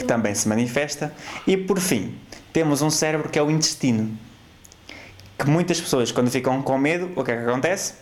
[0.00, 1.12] que também se manifesta,
[1.46, 2.18] e por fim,
[2.52, 4.18] temos um cérebro que é o intestino,
[5.38, 7.94] que muitas pessoas, quando ficam com medo, o que é que acontece?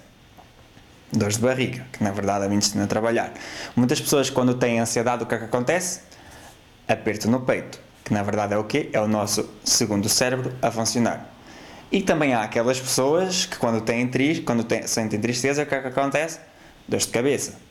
[1.13, 3.33] dores de barriga, que na verdade é o intestino a trabalhar.
[3.75, 6.01] Muitas pessoas, quando têm ansiedade, o que é que acontece?
[6.87, 8.91] Aperto no peito, que na verdade é o quê?
[8.93, 11.33] É o nosso segundo cérebro a funcionar.
[11.91, 14.11] E também há aquelas pessoas que, quando, têm
[14.45, 16.39] quando têm, sentem tristeza, o que é que acontece?
[16.87, 17.68] Dores de cabeça.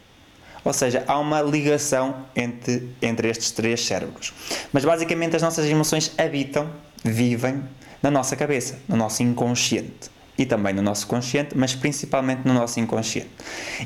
[0.68, 4.34] Ou seja, há uma ligação entre, entre estes três cérebros.
[4.74, 6.70] Mas basicamente as nossas emoções habitam,
[7.06, 7.64] vivem
[8.04, 12.82] na nossa cabeça, no nosso inconsciente e também no nosso consciente, mas principalmente no nosso
[12.82, 13.30] inconsciente.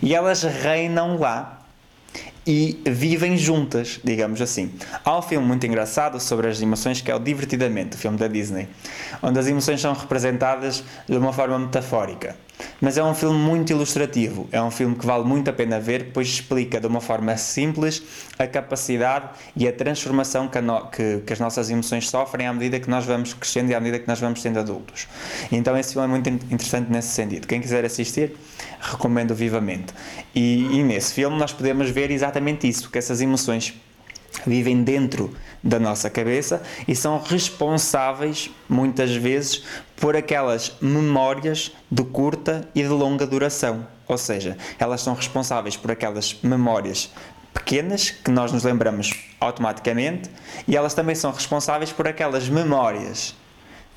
[0.02, 1.61] E elas reinam lá
[2.45, 4.71] e vivem juntas, digamos assim.
[5.06, 8.27] Há um filme muito engraçado sobre as emoções que é o Divertidamente, o filme da
[8.27, 8.67] Disney,
[9.21, 12.36] onde as emoções são representadas de uma forma metafórica.
[12.80, 16.12] Mas é um filme muito ilustrativo, é um filme que vale muito a pena ver,
[16.13, 18.04] pois explica de uma forma simples
[18.38, 22.54] a capacidade e a transformação que, a no, que, que, as nossas emoções sofrem à
[22.54, 25.08] medida que nós vamos crescendo e à medida que nós vamos sendo adultos.
[25.51, 27.47] Então esse filme é muito interessante nesse sentido.
[27.47, 28.36] Quem quiser assistir,
[28.82, 29.94] recomendo vivamente.
[30.34, 33.74] E, e nesse filme nós podemos ver exatamente isso, que essas emoções
[34.46, 39.63] vivem dentro da nossa cabeça e são responsáveis, muitas vezes,
[39.98, 43.86] por aquelas memórias de curta e de longa duração.
[44.08, 47.12] Ou seja, elas são responsáveis por aquelas memórias
[47.54, 50.30] pequenas que nós nos lembramos automaticamente
[50.67, 53.36] e elas também são responsáveis por aquelas memórias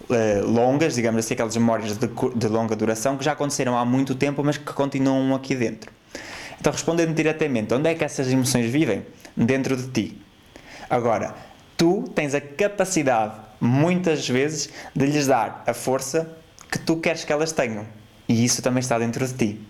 [0.08, 4.14] uh, longas, digamos assim, aquelas memórias de, de longa duração que já aconteceram há muito
[4.14, 5.90] tempo, mas que continuam aqui dentro.
[6.60, 9.04] Então, respondendo diretamente, onde é que essas emoções vivem?
[9.36, 10.22] Dentro de ti.
[10.88, 11.34] Agora,
[11.76, 16.36] tu tens a capacidade, muitas vezes, de lhes dar a força
[16.70, 17.84] que tu queres que elas tenham.
[18.28, 19.60] E isso também está dentro de ti.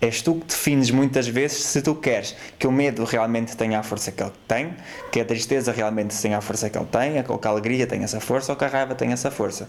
[0.00, 3.82] És tu que defines muitas vezes se tu queres que o medo realmente tenha a
[3.82, 4.74] força que ele tem,
[5.10, 8.04] que a tristeza realmente tenha a força que ele tem, ou que a alegria tenha
[8.04, 9.68] essa força, ou que a raiva tenha essa força.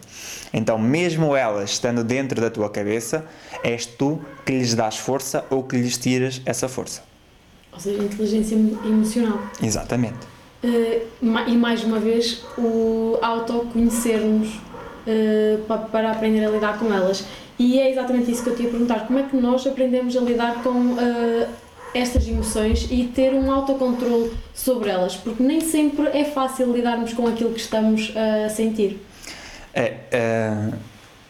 [0.53, 3.25] Então, mesmo elas estando dentro da tua cabeça,
[3.63, 7.01] és tu que lhes dás força ou que lhes tiras essa força.
[7.71, 9.39] Ou seja, inteligência emocional.
[9.61, 10.17] Exatamente.
[10.63, 11.07] Uh,
[11.47, 17.25] e mais uma vez o autoconhecermos uh, para, para aprender a lidar com elas.
[17.59, 20.21] E é exatamente isso que eu te ia perguntar: como é que nós aprendemos a
[20.21, 21.47] lidar com uh,
[21.93, 25.15] estas emoções e ter um autocontrole sobre elas?
[25.15, 29.05] Porque nem sempre é fácil lidarmos com aquilo que estamos a sentir.
[29.73, 30.71] É,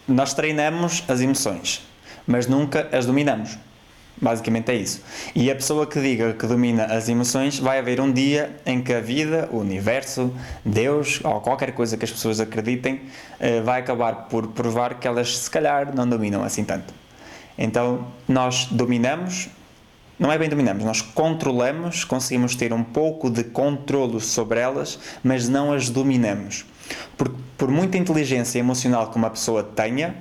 [0.08, 1.82] nós treinamos as emoções,
[2.26, 3.58] mas nunca as dominamos.
[4.20, 5.02] Basicamente é isso.
[5.34, 8.92] E a pessoa que diga que domina as emoções, vai haver um dia em que
[8.92, 10.30] a vida, o universo,
[10.62, 13.00] Deus ou qualquer coisa que as pessoas acreditem,
[13.38, 16.92] eh, vai acabar por provar que elas se calhar não dominam assim tanto.
[17.56, 19.48] Então nós dominamos,
[20.18, 25.48] não é bem dominamos, nós controlamos, conseguimos ter um pouco de controlo sobre elas, mas
[25.48, 26.66] não as dominamos.
[27.16, 30.14] Por, por muita inteligência emocional que uma pessoa tenha,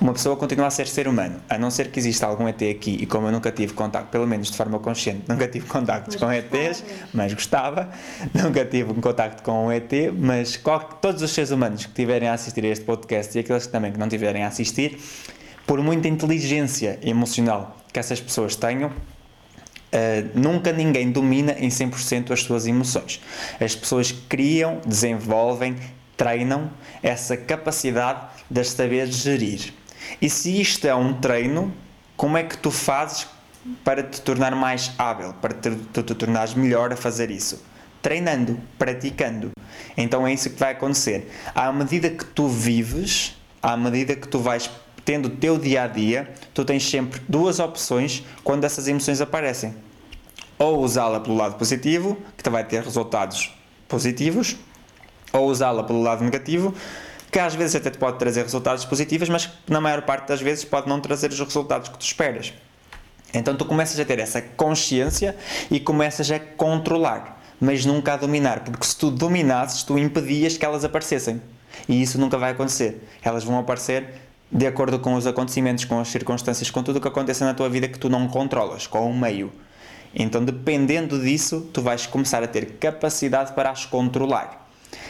[0.00, 2.98] uma pessoa continua a ser ser humano, a não ser que exista algum ET aqui,
[3.00, 6.30] e como eu nunca tive contato, pelo menos de forma consciente, nunca tive contactos com
[6.32, 7.88] ETs, mas gostava,
[8.34, 12.28] nunca tive um contacto com um ET, mas qual, todos os seres humanos que tiverem
[12.28, 14.98] a assistir a este podcast e aqueles que também que não tiverem a assistir,
[15.66, 18.90] por muita inteligência emocional que essas pessoas tenham,
[19.94, 23.20] Uh, nunca ninguém domina em 100% as suas emoções.
[23.60, 25.76] As pessoas criam, desenvolvem,
[26.16, 26.68] treinam
[27.00, 29.72] essa capacidade de as saber gerir.
[30.20, 31.72] E se isto é um treino,
[32.16, 33.26] como é que tu fazes
[33.82, 37.62] para te tornar mais hábil, para te, te tornares melhor a fazer isso?
[38.02, 39.50] Treinando, praticando.
[39.96, 41.30] Então é isso que vai acontecer.
[41.54, 44.70] À medida que tu vives, à medida que tu vais
[45.04, 49.74] tendo o teu dia a dia, tu tens sempre duas opções quando essas emoções aparecem.
[50.58, 53.54] Ou usá-la pelo lado positivo, que te vai ter resultados
[53.88, 54.56] positivos,
[55.32, 56.74] ou usá-la pelo lado negativo,
[57.34, 60.64] que às vezes até te pode trazer resultados positivos, mas na maior parte das vezes
[60.64, 62.54] pode não trazer os resultados que tu esperas.
[63.34, 65.34] Então tu começas a ter essa consciência
[65.68, 70.64] e começas a controlar, mas nunca a dominar, porque se tu dominasses, tu impedias que
[70.64, 71.42] elas aparecessem.
[71.88, 73.02] E isso nunca vai acontecer.
[73.20, 74.14] Elas vão aparecer
[74.48, 77.68] de acordo com os acontecimentos, com as circunstâncias, com tudo o que acontece na tua
[77.68, 79.50] vida que tu não controlas, com o meio.
[80.14, 84.63] Então, dependendo disso, tu vais começar a ter capacidade para as controlar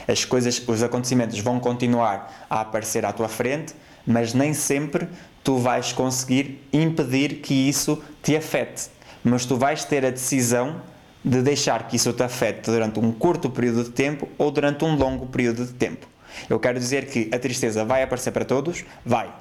[0.07, 3.75] as coisas, os acontecimentos vão continuar a aparecer à tua frente,
[4.07, 5.09] mas nem sempre
[5.43, 8.89] tu vais conseguir impedir que isso te afete.
[9.23, 10.81] Mas tu vais ter a decisão
[11.25, 14.95] de deixar que isso te afete durante um curto período de tempo ou durante um
[14.95, 16.07] longo período de tempo.
[16.51, 18.85] Eu quero dizer que a tristeza vai aparecer para todos?
[19.05, 19.33] Vai.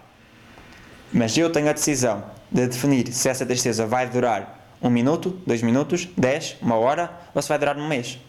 [1.11, 5.61] Mas eu tenho a decisão de definir se essa tristeza vai durar um minuto, dois
[5.61, 8.19] minutos, dez, uma hora ou se vai durar um mês.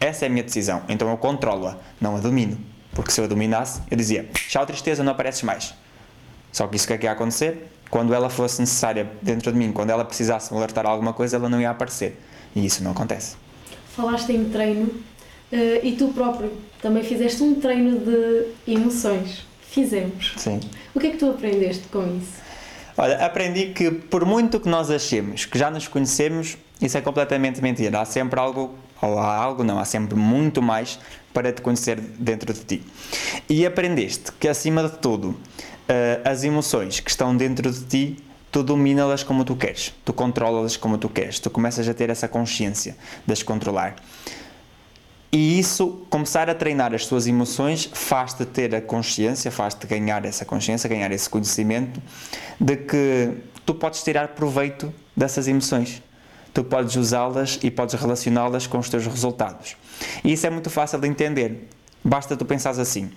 [0.00, 0.82] Essa é a minha decisão.
[0.88, 2.58] Então eu controlo-a, não a domino.
[2.92, 5.74] Porque se eu a dominasse, eu dizia: tchau, tristeza, não apareces mais.
[6.52, 7.70] Só que isso que é que ia acontecer?
[7.90, 11.48] Quando ela fosse necessária dentro de mim, quando ela precisasse me alertar alguma coisa, ela
[11.48, 12.18] não ia aparecer.
[12.54, 13.36] E isso não acontece.
[13.94, 14.90] Falaste em treino
[15.50, 19.46] eh, e tu próprio também fizeste um treino de emoções.
[19.62, 20.34] Fizemos.
[20.36, 20.60] Sim.
[20.94, 22.48] O que é que tu aprendeste com isso?
[22.96, 27.62] Olha, aprendi que por muito que nós achemos que já nos conhecemos, isso é completamente
[27.62, 28.00] mentira.
[28.00, 30.98] Há sempre algo ou há algo, não, há sempre muito mais
[31.32, 32.82] para te conhecer dentro de ti.
[33.48, 35.36] E aprendeste que, acima de tudo,
[35.88, 40.76] eh, as emoções que estão dentro de ti, tu domina-las como tu queres, tu controlas-las
[40.76, 43.96] como tu queres, tu começas a ter essa consciência de as controlar.
[45.30, 50.44] E isso, começar a treinar as tuas emoções, faz-te ter a consciência, faz-te ganhar essa
[50.44, 52.00] consciência, ganhar esse conhecimento
[52.58, 53.34] de que
[53.66, 56.02] tu podes tirar proveito dessas emoções
[56.52, 59.76] tu podes usá-las e podes relacioná-las com os teus resultados.
[60.24, 61.68] E isso é muito fácil de entender.
[62.04, 63.10] Basta tu pensares assim.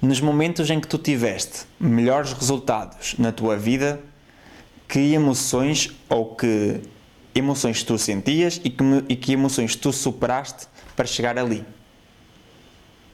[0.00, 4.00] Nos momentos em que tu tiveste melhores resultados na tua vida,
[4.86, 6.80] que emoções ou que
[7.34, 11.64] emoções tu sentias e que, e que emoções tu superaste para chegar ali?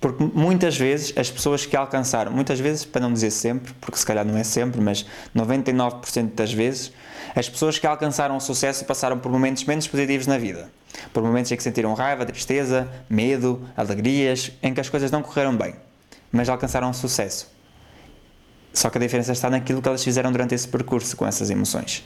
[0.01, 4.05] Porque muitas vezes as pessoas que alcançaram, muitas vezes, para não dizer sempre, porque se
[4.05, 6.93] calhar não é sempre, mas 99% das vezes,
[7.35, 10.71] as pessoas que alcançaram o sucesso passaram por momentos menos positivos na vida.
[11.13, 15.57] Por momentos em que sentiram raiva, tristeza, medo, alegrias, em que as coisas não correram
[15.57, 15.75] bem,
[16.31, 17.53] mas alcançaram o sucesso.
[18.73, 22.05] Só que a diferença está naquilo que elas fizeram durante esse percurso com essas emoções.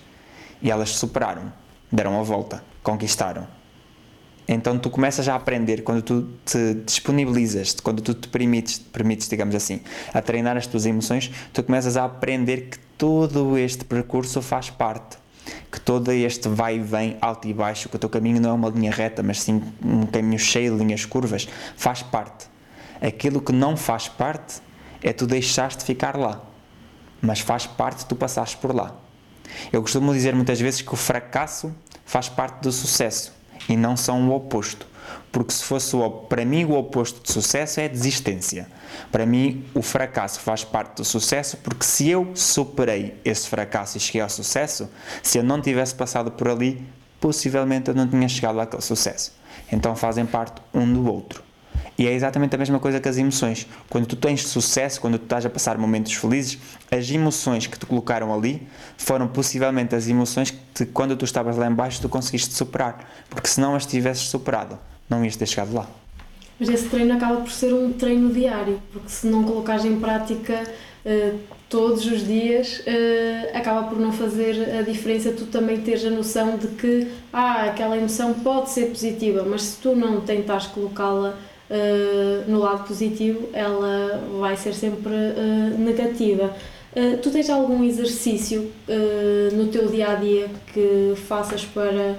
[0.63, 1.53] E elas superaram,
[1.93, 3.59] deram a volta, conquistaram
[4.49, 9.55] então tu começas a aprender quando tu te disponibilizas, quando tu te permites, permites, digamos
[9.55, 9.81] assim,
[10.13, 15.17] a treinar as tuas emoções, tu começas a aprender que todo este percurso faz parte,
[15.71, 18.53] que todo este vai e vem alto e baixo, que o teu caminho não é
[18.53, 22.47] uma linha reta, mas sim um caminho cheio de linhas curvas, faz parte.
[23.01, 24.61] Aquilo que não faz parte
[25.01, 26.43] é tu deixaste de ficar lá,
[27.23, 28.95] mas faz parte tu passaste por lá.
[29.73, 31.73] Eu costumo dizer muitas vezes que o fracasso
[32.05, 33.33] faz parte do sucesso
[33.69, 34.87] e não são o oposto.
[35.31, 38.69] Porque se fosse o, para mim o oposto de sucesso é desistência.
[39.13, 44.01] Para mim o fracasso faz parte do sucesso porque se eu superei esse fracasso e
[44.01, 44.89] cheguei ao sucesso,
[45.23, 46.85] se eu não tivesse passado por ali,
[47.21, 49.33] possivelmente eu não tinha chegado àquele sucesso.
[49.71, 51.49] Então fazem parte um do outro.
[51.99, 53.67] E é exatamente a mesma coisa que as emoções.
[53.91, 56.57] Quando tu tens sucesso, quando tu estás a passar momentos felizes,
[56.93, 61.67] as emoções que te colocaram ali foram possivelmente as emoções que quando tu estavas lá
[61.67, 63.11] embaixo tu conseguiste superar.
[63.29, 64.79] Porque se não as tivesses superado,
[65.09, 65.89] não ias ter chegado lá.
[66.59, 70.65] Mas esse treino acaba por ser um treino diário, porque se não colocares em prática
[71.07, 71.39] uh,
[71.69, 76.57] todos os dias, uh, acaba por não fazer a diferença tu também teres a noção
[76.57, 81.39] de que ah, aquela emoção pode ser positiva, mas se tu não tentares colocá-la
[81.71, 85.15] uh, no lado positivo, ela vai ser sempre
[85.79, 86.53] negativa.
[87.23, 88.73] Tu tens algum exercício
[89.53, 92.17] no teu dia a dia que faças para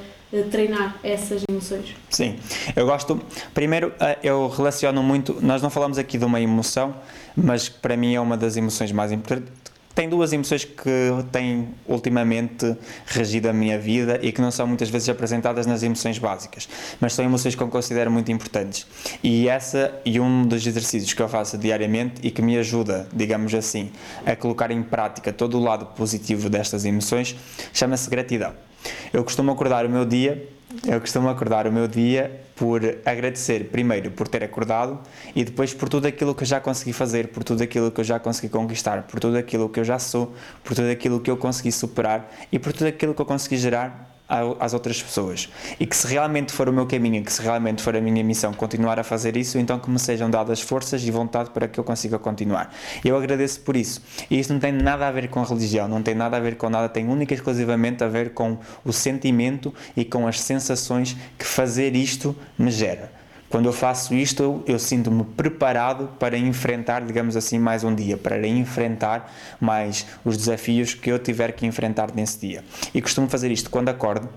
[0.51, 1.95] treinar essas emoções?
[2.09, 2.37] Sim,
[2.75, 3.19] eu gosto.
[3.53, 5.37] Primeiro, eu relaciono muito.
[5.41, 6.95] Nós não falamos aqui de uma emoção,
[7.35, 9.59] mas para mim é uma das emoções mais importantes
[9.99, 12.73] tem duas emoções que têm ultimamente
[13.05, 16.69] regido a minha vida e que não são muitas vezes apresentadas nas emoções básicas,
[17.01, 18.87] mas são emoções que eu considero muito importantes.
[19.21, 23.53] E essa e um dos exercícios que eu faço diariamente e que me ajuda, digamos
[23.53, 23.91] assim,
[24.25, 27.35] a colocar em prática todo o lado positivo destas emoções,
[27.73, 28.68] chama-se gratidão.
[29.11, 30.47] Eu costumo acordar o meu dia
[30.87, 34.99] eu costumo acordar o meu dia por agradecer, primeiro, por ter acordado
[35.35, 38.03] e depois por tudo aquilo que eu já consegui fazer, por tudo aquilo que eu
[38.03, 40.31] já consegui conquistar, por tudo aquilo que eu já sou,
[40.63, 44.08] por tudo aquilo que eu consegui superar e por tudo aquilo que eu consegui gerar
[44.59, 45.49] às outras pessoas.
[45.79, 48.53] E que se realmente for o meu caminho, que se realmente for a minha missão
[48.53, 51.83] continuar a fazer isso, então que me sejam dadas forças e vontade para que eu
[51.83, 52.73] consiga continuar.
[53.03, 54.01] Eu agradeço por isso.
[54.29, 56.55] E isso não tem nada a ver com a religião, não tem nada a ver
[56.55, 61.17] com nada, tem única e exclusivamente a ver com o sentimento e com as sensações
[61.37, 63.18] que fazer isto me gera.
[63.49, 68.47] Quando eu faço isto, eu, sinto-me preparado para enfrentar, digamos assim, mais um dia, para
[68.47, 72.63] enfrentar mais os desafios que eu tiver que enfrentar nesse dia.
[72.93, 74.29] E costumo fazer isto quando acordo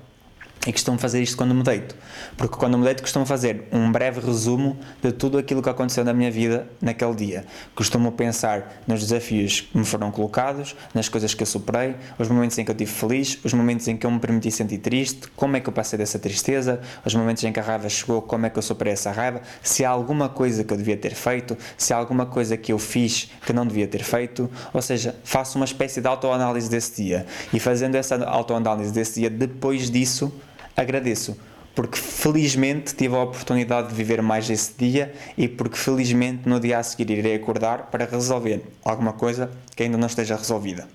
[0.66, 1.96] e costumo fazer isto quando me deito,
[2.36, 6.12] porque quando me deito costumo fazer um breve resumo de tudo aquilo que aconteceu na
[6.12, 7.44] minha vida naquele dia.
[7.74, 12.56] Costumo pensar nos desafios que me foram colocados, nas coisas que eu superei, os momentos
[12.58, 15.56] em que eu estive feliz, os momentos em que eu me permiti sentir triste, como
[15.56, 18.50] é que eu passei dessa tristeza, os momentos em que a raiva chegou, como é
[18.50, 21.92] que eu superei essa raiva, se há alguma coisa que eu devia ter feito, se
[21.92, 25.64] há alguma coisa que eu fiz que não devia ter feito, ou seja, faço uma
[25.64, 27.26] espécie de autoanálise desse dia.
[27.52, 30.32] E fazendo essa autoanálise desse dia, depois disso,
[30.76, 31.36] agradeço
[31.74, 36.78] porque felizmente tive a oportunidade de viver mais esse dia e porque felizmente no dia
[36.78, 40.86] a seguir irei acordar para resolver alguma coisa que ainda não esteja resolvida.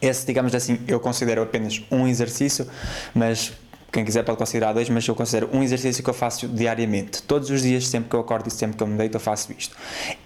[0.00, 2.66] Esse, digamos assim, eu considero apenas um exercício,
[3.14, 3.52] mas
[3.92, 7.22] quem quiser pode considerar dois, mas eu considero um exercício que eu faço diariamente.
[7.22, 9.52] Todos os dias, sempre que eu acordo e sempre que eu me deito, eu faço
[9.52, 9.76] isto.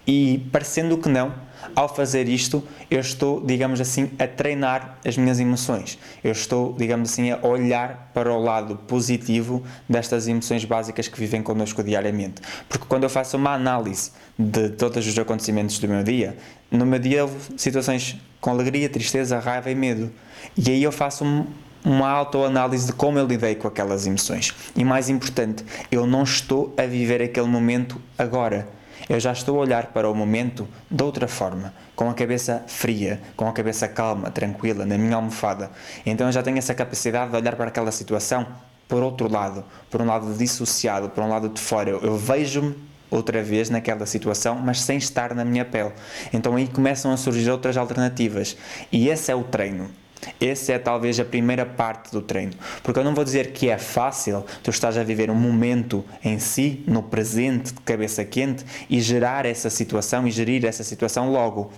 [0.07, 1.33] E parecendo que não,
[1.75, 5.99] ao fazer isto, eu estou, digamos assim, a treinar as minhas emoções.
[6.23, 11.43] Eu estou, digamos assim, a olhar para o lado positivo destas emoções básicas que vivem
[11.43, 12.41] connosco diariamente.
[12.69, 16.37] Porque quando eu faço uma análise de todos os acontecimentos do meu dia,
[16.71, 20.09] no meu dia houve situações com alegria, tristeza, raiva e medo.
[20.57, 21.45] E aí eu faço um
[21.83, 24.53] uma autoanálise de como eu lidei com aquelas emoções.
[24.75, 28.67] E mais importante, eu não estou a viver aquele momento agora.
[29.07, 33.21] Eu já estou a olhar para o momento de outra forma, com a cabeça fria,
[33.35, 35.71] com a cabeça calma, tranquila, na minha almofada.
[36.05, 38.45] Então eu já tenho essa capacidade de olhar para aquela situação
[38.87, 41.89] por outro lado, por um lado dissociado, por um lado de fora.
[41.89, 42.75] Eu, eu vejo-me
[43.09, 45.91] outra vez naquela situação, mas sem estar na minha pele.
[46.33, 48.57] Então aí começam a surgir outras alternativas.
[48.91, 49.89] E esse é o treino.
[50.39, 52.53] Essa é talvez a primeira parte do treino.
[52.83, 56.39] Porque eu não vou dizer que é fácil tu estás a viver um momento em
[56.39, 61.71] si, no presente, de cabeça quente, e gerar essa situação e gerir essa situação logo.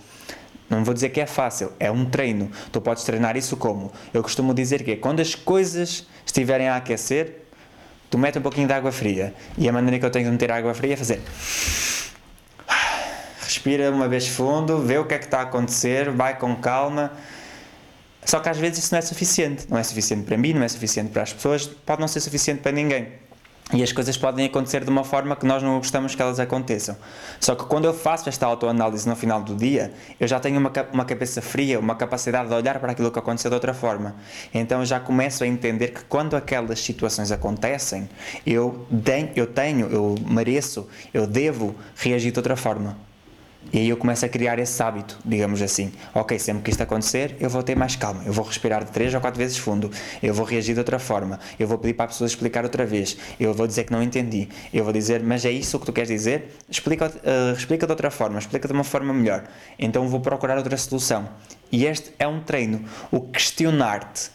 [0.69, 2.51] Não vou dizer que é fácil, é um treino.
[2.71, 3.91] Tu podes treinar isso como?
[4.13, 7.45] Eu costumo dizer que é quando as coisas estiverem a aquecer,
[8.09, 9.33] tu mete um pouquinho de água fria.
[9.57, 11.21] E a maneira que eu tenho de meter água fria é fazer.
[13.41, 17.13] Respira uma vez fundo, vê o que é que está a acontecer, vai com calma
[18.29, 19.65] só que às vezes isso não é suficiente.
[19.67, 22.61] Não é suficiente para mim, não é suficiente para as pessoas, pode não ser suficiente
[22.61, 23.07] para ninguém.
[23.73, 26.95] E as coisas podem acontecer de uma forma que nós não gostamos que elas aconteçam.
[27.39, 30.71] Só que quando eu faço esta autoanálise no final do dia, eu já tenho uma,
[30.93, 34.15] uma cabeça fria, uma capacidade de olhar para aquilo que aconteceu de outra forma.
[34.53, 38.07] Então eu já começo a entender que quando aquelas situações acontecem,
[38.45, 38.85] eu,
[39.35, 43.08] eu tenho, eu mereço, eu devo reagir de outra forma.
[43.71, 45.91] E aí eu começo a criar esse hábito, digamos assim.
[46.13, 48.23] Ok, sempre que isto acontecer, eu vou ter mais calma.
[48.25, 49.91] Eu vou respirar de 3 ou 4 vezes fundo.
[50.23, 51.39] Eu vou reagir de outra forma.
[51.59, 53.15] Eu vou pedir para a pessoa explicar outra vez.
[53.39, 54.49] Eu vou dizer que não entendi.
[54.73, 56.57] Eu vou dizer, mas é isso que tu queres dizer?
[56.67, 58.39] Explica, uh, explica de outra forma.
[58.39, 59.43] Explica de uma forma melhor.
[59.77, 61.29] Então vou procurar outra solução.
[61.71, 62.83] E este é um treino.
[63.11, 64.31] O questionar-te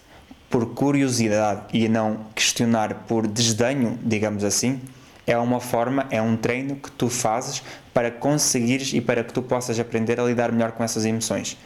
[0.48, 4.80] por curiosidade e não questionar por desdenho, digamos assim,
[5.26, 7.62] é uma forma, é um treino que tu fazes
[7.92, 11.56] para conseguires e para que tu possas aprender a lidar melhor com essas emoções.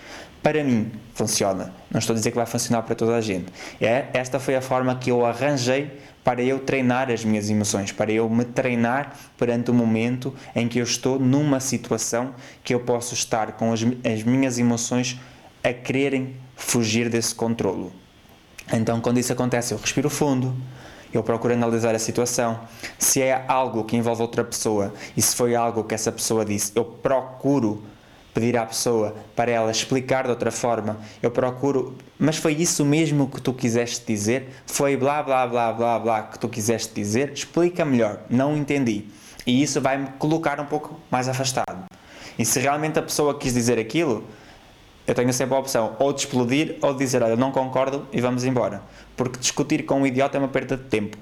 [0.43, 1.73] Para mim, funciona.
[1.91, 3.47] Não estou a dizer que vai funcionar para toda a gente.
[3.81, 8.13] É, esta foi a forma que eu arranjei para eu treinar as minhas emoções, para
[8.13, 13.15] eu me treinar perante o momento em que eu estou numa situação que eu posso
[13.15, 15.19] estar com as, as minhas emoções
[15.65, 17.93] a quererem fugir desse controlo.
[18.73, 20.55] Então, quando isso acontece, eu respiro fundo,
[21.13, 22.61] eu procuro analisar a situação.
[22.99, 26.73] Se é algo que envolve outra pessoa e se foi algo que essa pessoa disse,
[26.75, 27.83] eu procuro
[28.35, 33.29] pedir à pessoa para ela explicar de outra forma, eu procuro, mas foi isso mesmo
[33.29, 34.49] que tu quiseste dizer?
[34.67, 37.33] Foi blá blá blá blá blá que tu quiseste dizer?
[37.33, 39.07] Explica melhor, não entendi.
[39.47, 41.87] E isso vai-me colocar um pouco mais afastado.
[42.39, 44.23] E se realmente a pessoa quis dizer aquilo,
[45.05, 48.21] eu tenho sempre a opção ou de explodir ou de dizer, olha, não concordo e
[48.21, 48.83] vamos embora.
[49.19, 51.19] Porque discutir com um idiota é uma perda de tempo.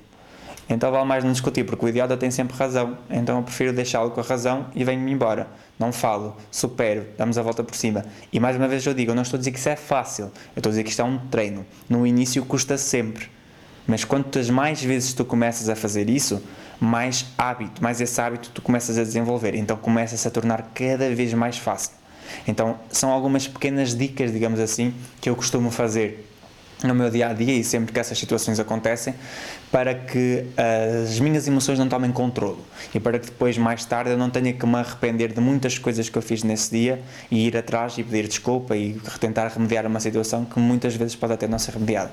[0.69, 2.99] Então vale mais não discutir, porque o idiota tem sempre razão.
[3.09, 5.49] Então eu prefiro deixá-lo com a razão e venho-me embora.
[5.79, 8.05] Não falo, supero, damos a volta por cima.
[8.31, 10.27] E mais uma vez eu digo, eu não estou a dizer que isso é fácil.
[10.55, 11.65] Eu estou a dizer que isto é um treino.
[11.89, 13.31] No início custa sempre.
[13.87, 16.43] Mas quantas mais vezes tu começas a fazer isso,
[16.79, 19.55] mais hábito, mais esse hábito tu começas a desenvolver.
[19.55, 21.93] Então começa-se a tornar cada vez mais fácil.
[22.47, 26.27] Então, são algumas pequenas dicas, digamos assim, que eu costumo fazer
[26.85, 29.15] no meu dia a dia e sempre que essas situações acontecem,
[29.71, 30.45] para que
[31.05, 32.59] as minhas emoções não tomem controle
[32.95, 36.09] e para que depois, mais tarde, eu não tenha que me arrepender de muitas coisas
[36.09, 37.01] que eu fiz nesse dia
[37.31, 41.33] e ir atrás e pedir desculpa e tentar remediar uma situação que muitas vezes pode
[41.33, 42.13] até não ser remediada.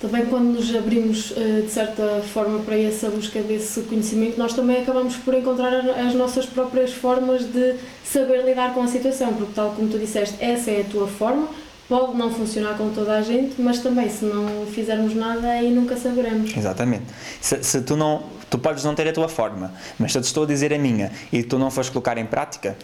[0.00, 4.80] Também quando nos abrimos eh, de certa forma para essa busca desse conhecimento, nós também
[4.80, 7.74] acabamos por encontrar as nossas próprias formas de
[8.04, 11.48] saber lidar com a situação, porque tal como tu disseste, essa é a tua forma,
[11.88, 15.96] pode não funcionar com toda a gente, mas também se não fizermos nada aí nunca
[15.96, 16.54] saberemos.
[16.56, 17.06] Exatamente.
[17.40, 20.26] Se, se, tu não, tu podes não ter a tua forma, mas se eu te
[20.26, 22.76] estou a dizer a minha e tu não fores colocar em prática,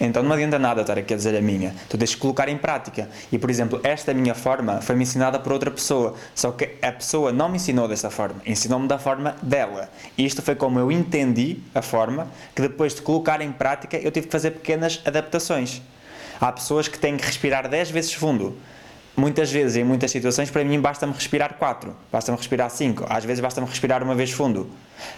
[0.00, 1.74] então não adianta nada estar aqui a dizer a minha.
[1.88, 3.08] Tu tens que colocar em prática.
[3.30, 6.14] E, por exemplo, esta minha forma foi-me ensinada por outra pessoa.
[6.34, 8.42] Só que a pessoa não me ensinou dessa forma.
[8.44, 9.88] Ensinou-me da forma dela.
[10.18, 14.10] E isto foi como eu entendi a forma que depois de colocar em prática eu
[14.10, 15.80] tive que fazer pequenas adaptações.
[16.42, 18.58] Há pessoas que têm que respirar 10 vezes fundo.
[19.16, 23.40] Muitas vezes, em muitas situações, para mim basta-me respirar 4, basta-me respirar 5, às vezes
[23.40, 24.68] basta-me respirar uma vez fundo.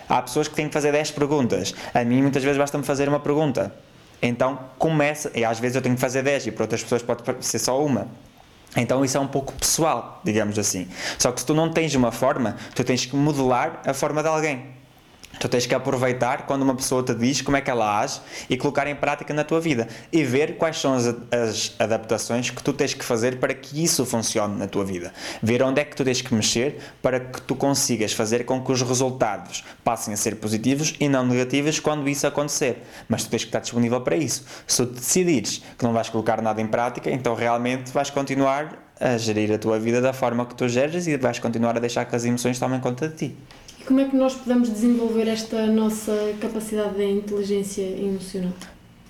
[0.07, 3.18] Há pessoas que têm que fazer 10 perguntas, a mim muitas vezes basta-me fazer uma
[3.18, 3.75] pergunta.
[4.20, 7.22] Então começa, e às vezes eu tenho que fazer 10 e para outras pessoas pode
[7.41, 8.07] ser só uma.
[8.77, 10.89] Então isso é um pouco pessoal, digamos assim.
[11.18, 14.29] Só que se tu não tens uma forma, tu tens que modelar a forma de
[14.29, 14.84] alguém.
[15.39, 18.57] Tu tens que aproveitar quando uma pessoa te diz como é que ela age e
[18.57, 22.72] colocar em prática na tua vida e ver quais são as, as, adaptações que tu
[22.72, 25.12] tens que fazer para que isso funcione na tua vida.
[25.43, 28.72] Ver onde é que tu tens que mexer para que tu consigas fazer com que
[28.72, 32.82] os resultados passem a ser positivos e não negativos quando isso acontecer.
[33.09, 34.45] Mas tu tens que estar disponível para isso.
[34.66, 39.18] Se tu decidires que não vais colocar nada em prática, então realmente vais continuar a
[39.18, 42.14] gerir a tua vida da forma que tu geres e vais continuar a deixar que
[42.14, 43.37] as emoções tomem conta de ti.
[43.87, 48.55] Como é que nós podemos desenvolver esta nossa capacidade de inteligência emocional?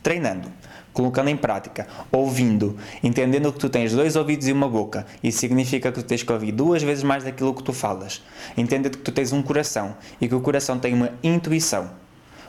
[0.02, 0.50] Treinando,
[0.92, 5.06] colocando em prática, ouvindo, entendendo que tu tens dois ouvidos e uma boca.
[5.22, 8.20] Isso significa que tu tens que ouvir duas vezes mais daquilo que tu falas.
[8.56, 11.90] Entendendo que tu tens um coração e que o coração tem uma intuição.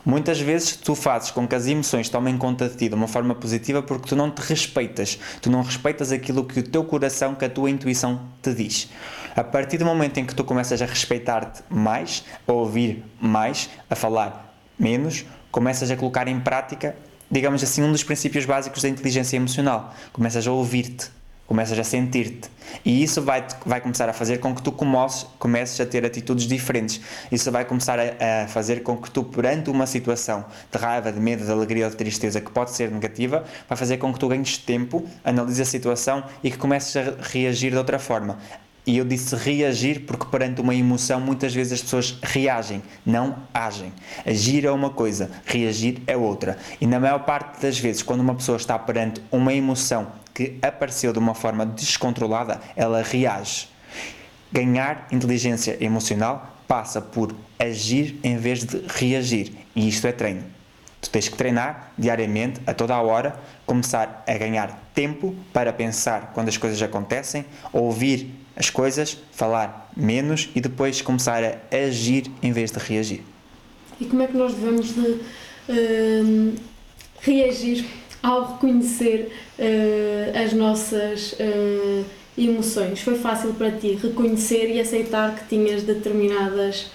[0.04, 3.36] Muitas vezes tu fazes com que as emoções tomem conta de ti de uma forma
[3.36, 7.46] positiva porque tu não te respeitas, tu não respeitas aquilo que o teu coração, que
[7.46, 8.90] a tua intuição te diz.
[9.36, 13.94] A partir do momento em que tu começas a respeitar-te mais, a ouvir mais, a
[13.94, 16.96] falar menos, começas a colocar em prática,
[17.30, 19.94] digamos assim, um dos princípios básicos da inteligência emocional.
[20.14, 21.12] Começas a ouvir-te,
[21.46, 22.50] começas a sentir-te.
[22.86, 26.48] E isso vai, vai começar a fazer com que tu comeces, comeces a ter atitudes
[26.48, 27.02] diferentes.
[27.30, 31.20] Isso vai começar a, a, fazer com que tu, perante uma situação de raiva, de
[31.20, 34.30] medo, de alegria ou de tristeza que pode ser negativa, vai fazer com que tu
[34.30, 38.38] ganhes tempo, analises a situação e que comeces a reagir de outra forma.
[38.86, 43.92] E eu disse reagir porque perante uma emoção muitas vezes as pessoas reagem, não agem.
[44.24, 46.58] Agir é uma coisa, reagir é outra.
[46.80, 51.12] E na maior parte das vezes, quando uma pessoa está perante uma emoção que apareceu
[51.12, 53.70] de uma forma descontrolada, ela reage.
[54.52, 59.52] Ganhar inteligência emocional passa por agir em vez de reagir.
[59.76, 60.44] E isto é treino.
[61.02, 66.32] Tu tens que treinar diariamente, a toda a hora, começar a ganhar tempo para pensar
[66.34, 72.52] quando as coisas acontecem, ouvir as coisas, falar menos e depois começar a agir em
[72.52, 73.22] vez de reagir.
[74.00, 76.54] E como é que nós devemos de uh,
[77.22, 77.86] reagir
[78.22, 82.06] ao reconhecer uh, as nossas uh,
[82.38, 83.02] emoções?
[83.02, 86.92] Foi fácil para ti reconhecer e aceitar que tinhas determinadas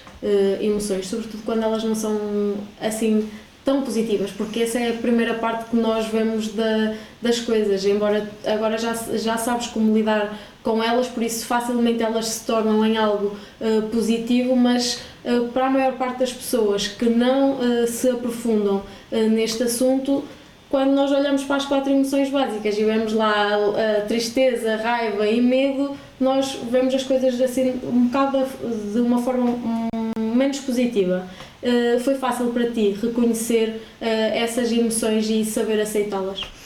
[0.61, 3.27] emoções, sobretudo quando elas não são assim
[3.65, 8.31] tão positivas, porque essa é a primeira parte que nós vemos da, das coisas, embora
[8.45, 12.97] agora já, já sabes como lidar com elas, por isso facilmente elas se tornam em
[12.97, 18.09] algo uh, positivo, mas uh, para a maior parte das pessoas que não uh, se
[18.11, 20.23] aprofundam neste assunto,
[20.69, 23.59] quando nós olhamos para as quatro emoções básicas e vemos lá
[23.99, 28.47] a tristeza, a raiva e medo, nós vemos as coisas assim um bocado
[28.93, 29.59] de uma forma
[30.17, 31.27] menos positiva.
[32.05, 36.60] foi fácil para ti reconhecer essas emoções e saber aceitá-las?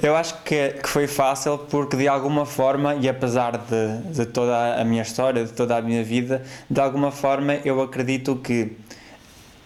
[0.00, 4.80] Eu acho que, que foi fácil porque de alguma forma, e apesar de, de toda
[4.80, 8.76] a minha história, de toda a minha vida, de alguma forma eu acredito que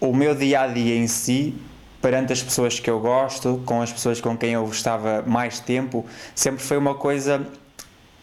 [0.00, 1.54] o meu dia a dia em si,
[2.00, 6.04] perante as pessoas que eu gosto, com as pessoas com quem eu estava mais tempo,
[6.34, 7.46] sempre foi uma coisa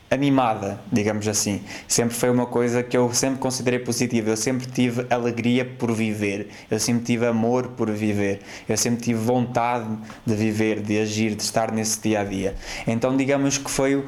[0.10, 1.62] animada, digamos assim.
[1.88, 4.30] Sempre foi uma coisa que eu sempre considerei positiva.
[4.30, 6.49] Eu sempre tive alegria por viver.
[6.70, 8.41] Eu sempre tive amor por viver.
[8.68, 12.55] Eu sempre tive vontade de viver, de agir, de estar nesse dia a dia.
[12.88, 14.03] Então, digamos que foi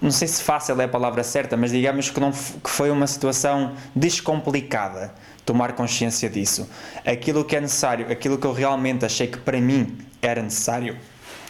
[0.00, 3.06] não sei se fácil é a palavra certa, mas digamos que, não, que foi uma
[3.06, 5.12] situação descomplicada
[5.44, 6.68] tomar consciência disso.
[7.04, 10.96] Aquilo que é necessário, aquilo que eu realmente achei que para mim era necessário,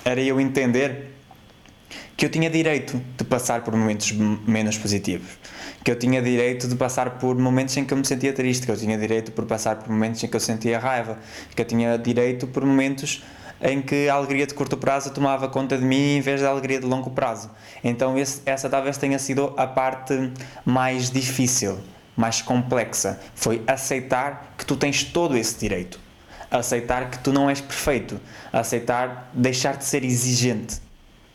[0.03, 1.18] era eu entender
[2.19, 5.39] que eu tinha direito de passar por momentos menos positivos,
[5.85, 8.73] que eu tinha direito de passar por momentos em que eu me sentia triste, que
[8.73, 11.17] eu tinha direito por passar por momentos em que eu sentia raiva,
[11.55, 13.23] que eu tinha direito por momentos
[13.63, 16.81] em que a alegria de curto prazo tomava conta de mim em vez da alegria
[16.81, 17.53] de longo prazo.
[17.85, 20.33] Então esse, essa talvez tenha sido a parte
[20.65, 21.79] mais difícil,
[22.17, 26.01] mais complexa, foi aceitar que tu tens todo esse direito,
[26.51, 28.21] aceitar que tu não és perfeito,
[28.53, 30.88] aceitar deixar de ser exigente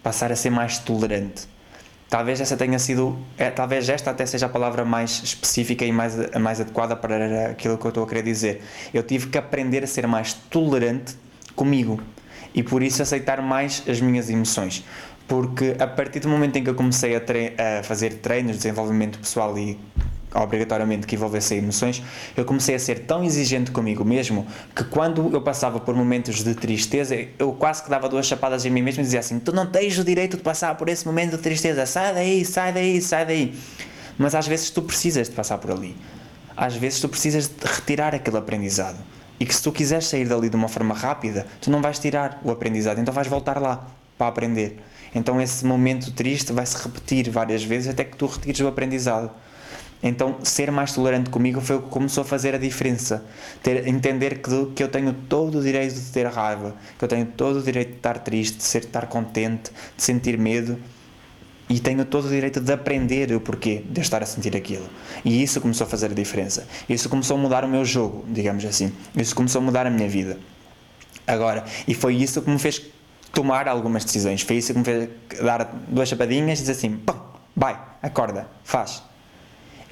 [0.04, 1.48] passar a ser mais tolerante.
[2.10, 6.16] Talvez essa tenha sido, é, talvez esta até seja a palavra mais específica e mais,
[6.40, 8.62] mais adequada para aquilo que eu estou a querer dizer.
[8.94, 11.16] Eu tive que aprender a ser mais tolerante
[11.56, 12.00] comigo
[12.54, 14.86] e por isso aceitar mais as minhas emoções.
[15.28, 17.20] Porque a partir do momento em que eu comecei a,
[17.80, 19.80] a fazer treinos de desenvolvimento pessoal e
[20.34, 22.02] obrigatoriamente que envolvesse emoções,
[22.36, 26.56] eu comecei a ser tão exigente comigo mesmo que quando eu passava por momentos de
[26.56, 29.66] tristeza, eu quase que dava duas chapadas em mim mesmo e dizia assim: Tu não
[29.66, 33.26] tens o direito de passar por esse momento de tristeza, sai daí, sai daí, sai
[33.26, 33.56] daí.
[34.18, 35.96] Mas às vezes tu precisas de passar por ali.
[36.56, 38.98] Às vezes tu precisas de retirar aquele aprendizado.
[39.40, 42.40] E que se tu quiseres sair dali de uma forma rápida, tu não vais tirar
[42.44, 44.80] o aprendizado, então vais voltar lá para aprender.
[45.16, 49.32] Então esse momento triste vai se repetir várias vezes até que tu retires o aprendizado.
[50.04, 53.24] Então, ser mais tolerante comigo foi o que começou a fazer a diferença.
[53.64, 57.26] Ter, entender que, que eu tenho todo o direito de ter raiva, que eu tenho
[57.26, 60.78] todo o direito de estar triste, de, ser, de estar contente, de sentir medo
[61.70, 64.88] e tenho todo o direito de aprender o porquê de estar a sentir aquilo.
[65.24, 66.68] E isso começou a fazer a diferença.
[66.90, 68.92] Isso começou a mudar o meu jogo, digamos assim.
[69.16, 70.38] Isso começou a mudar a minha vida.
[71.26, 72.82] Agora, e foi isso que me fez
[73.32, 74.42] tomar algumas decisões.
[74.42, 75.10] Foi isso que me fez
[75.42, 77.16] dar duas chapadinhas e dizer assim: pum,
[77.56, 79.02] vai, acorda, faz.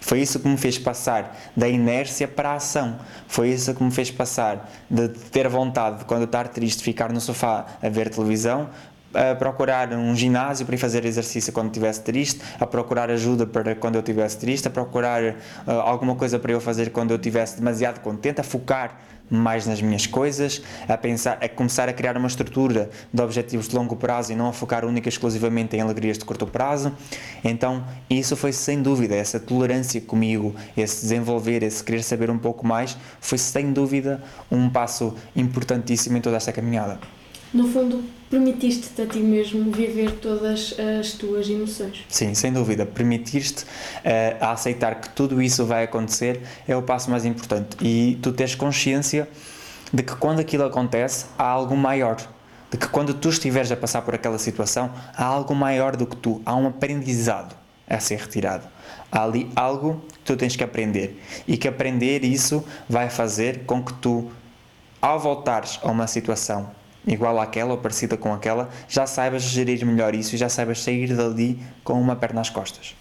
[0.01, 2.99] Foi isso que me fez passar da inércia para a ação.
[3.27, 7.21] Foi isso que me fez passar de ter vontade de, quando estar triste, ficar no
[7.21, 8.67] sofá a ver televisão,
[9.13, 13.75] a procurar um ginásio para ir fazer exercício quando estivesse triste, a procurar ajuda para
[13.75, 17.57] quando eu estivesse triste, a procurar uh, alguma coisa para eu fazer quando eu estivesse
[17.57, 18.99] demasiado contente, a focar
[19.31, 23.75] mais nas minhas coisas, a pensar, a começar a criar uma estrutura de objetivos de
[23.75, 26.91] longo prazo e não a focar única e exclusivamente em alegrias de curto prazo.
[27.41, 32.67] Então, isso foi sem dúvida, essa tolerância comigo, esse desenvolver, esse querer saber um pouco
[32.67, 36.99] mais, foi sem dúvida um passo importantíssimo em toda esta caminhada.
[37.53, 42.05] No fundo, permitiste-te a ti mesmo viver todas as tuas emoções.
[42.07, 42.85] Sim, sem dúvida.
[42.85, 43.67] Permitir-te uh,
[44.39, 47.75] a aceitar que tudo isso vai acontecer é o passo mais importante.
[47.81, 49.27] E tu tens consciência
[49.93, 52.15] de que quando aquilo acontece, há algo maior.
[52.71, 56.15] De que quando tu estiveres a passar por aquela situação, há algo maior do que
[56.15, 56.41] tu.
[56.45, 57.53] Há um aprendizado
[57.85, 58.65] a ser retirado.
[59.11, 61.21] Há ali algo que tu tens que aprender.
[61.45, 64.31] E que aprender isso vai fazer com que tu,
[65.01, 70.13] ao voltares a uma situação igual àquela ou parecida com aquela, já saibas gerir melhor
[70.13, 72.95] isso e já saibas sair dali com uma perna às costas.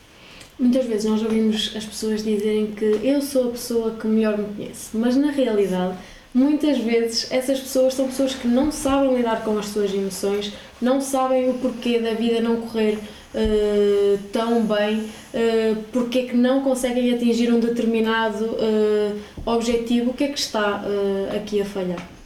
[0.59, 4.45] Muitas vezes nós ouvimos as pessoas dizerem que eu sou a pessoa que melhor me
[4.45, 5.95] conhece, mas na realidade,
[6.35, 11.01] muitas vezes essas pessoas são pessoas que não sabem lidar com as suas emoções, não
[11.01, 12.99] sabem o porquê da vida não correr
[13.35, 20.15] uh, tão bem, uh, porque é que não conseguem atingir um determinado uh, objetivo, o
[20.15, 22.20] que é que está uh, aqui a falhar?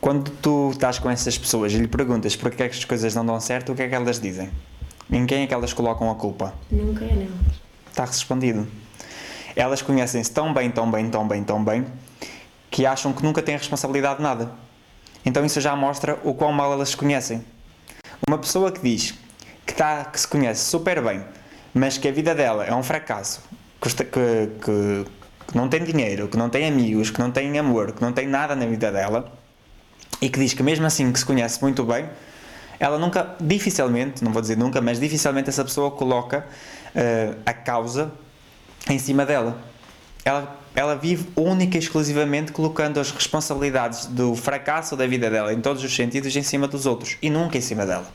[0.00, 3.26] Quando tu estás com essas pessoas e lhe perguntas porque é que as coisas não
[3.26, 4.50] dão certo, o que é que elas dizem?
[5.10, 6.54] Em quem é que elas colocam a culpa?
[6.70, 7.30] Nunca é nelas.
[7.90, 8.66] Está respondido.
[9.56, 11.84] Elas conhecem-se tão bem, tão bem, tão bem, tão bem,
[12.70, 14.52] que acham que nunca têm responsabilidade de nada.
[15.24, 17.44] Então isso já mostra o quão mal elas se conhecem.
[18.26, 19.14] Uma pessoa que diz
[19.66, 21.24] que, está, que se conhece super bem,
[21.74, 23.42] mas que a vida dela é um fracasso,
[23.80, 25.04] que, que,
[25.48, 28.28] que não tem dinheiro, que não tem amigos, que não tem amor, que não tem
[28.28, 29.37] nada na vida dela,
[30.20, 32.08] e que diz que mesmo assim que se conhece muito bem,
[32.80, 36.46] ela nunca, dificilmente, não vou dizer nunca, mas dificilmente essa pessoa coloca
[36.94, 38.12] uh, a causa
[38.88, 39.58] em cima dela.
[40.24, 45.60] ela, ela vive única e exclusivamente colocando as responsabilidades do fracasso da vida dela em
[45.60, 48.06] todos os sentidos em cima dos outros e nunca em cima dela.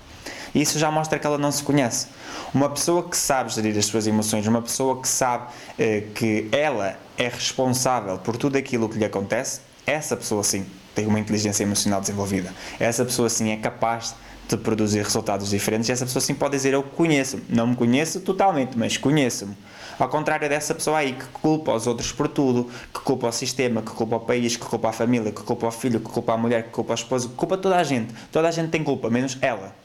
[0.55, 2.07] Isso já mostra que ela não se conhece.
[2.53, 5.47] Uma pessoa que sabe gerir as suas emoções, uma pessoa que sabe
[5.79, 10.63] eh, que ela é responsável por tudo aquilo que lhe acontece, essa pessoa sim
[10.93, 12.53] tem uma inteligência emocional desenvolvida.
[12.79, 14.15] Essa pessoa sim é capaz
[14.47, 17.43] de produzir resultados diferentes e essa pessoa sim pode dizer eu conheço-me.
[17.49, 19.55] Não me conheço totalmente, mas conheço-me.
[19.97, 23.81] Ao contrário dessa pessoa aí que culpa os outros por tudo, que culpa o sistema,
[23.81, 26.37] que culpa o país, que culpa a família, que culpa o filho, que culpa a
[26.37, 28.13] mulher, que culpa a esposa, que culpa toda a gente.
[28.31, 29.75] Toda a gente tem culpa, menos ela.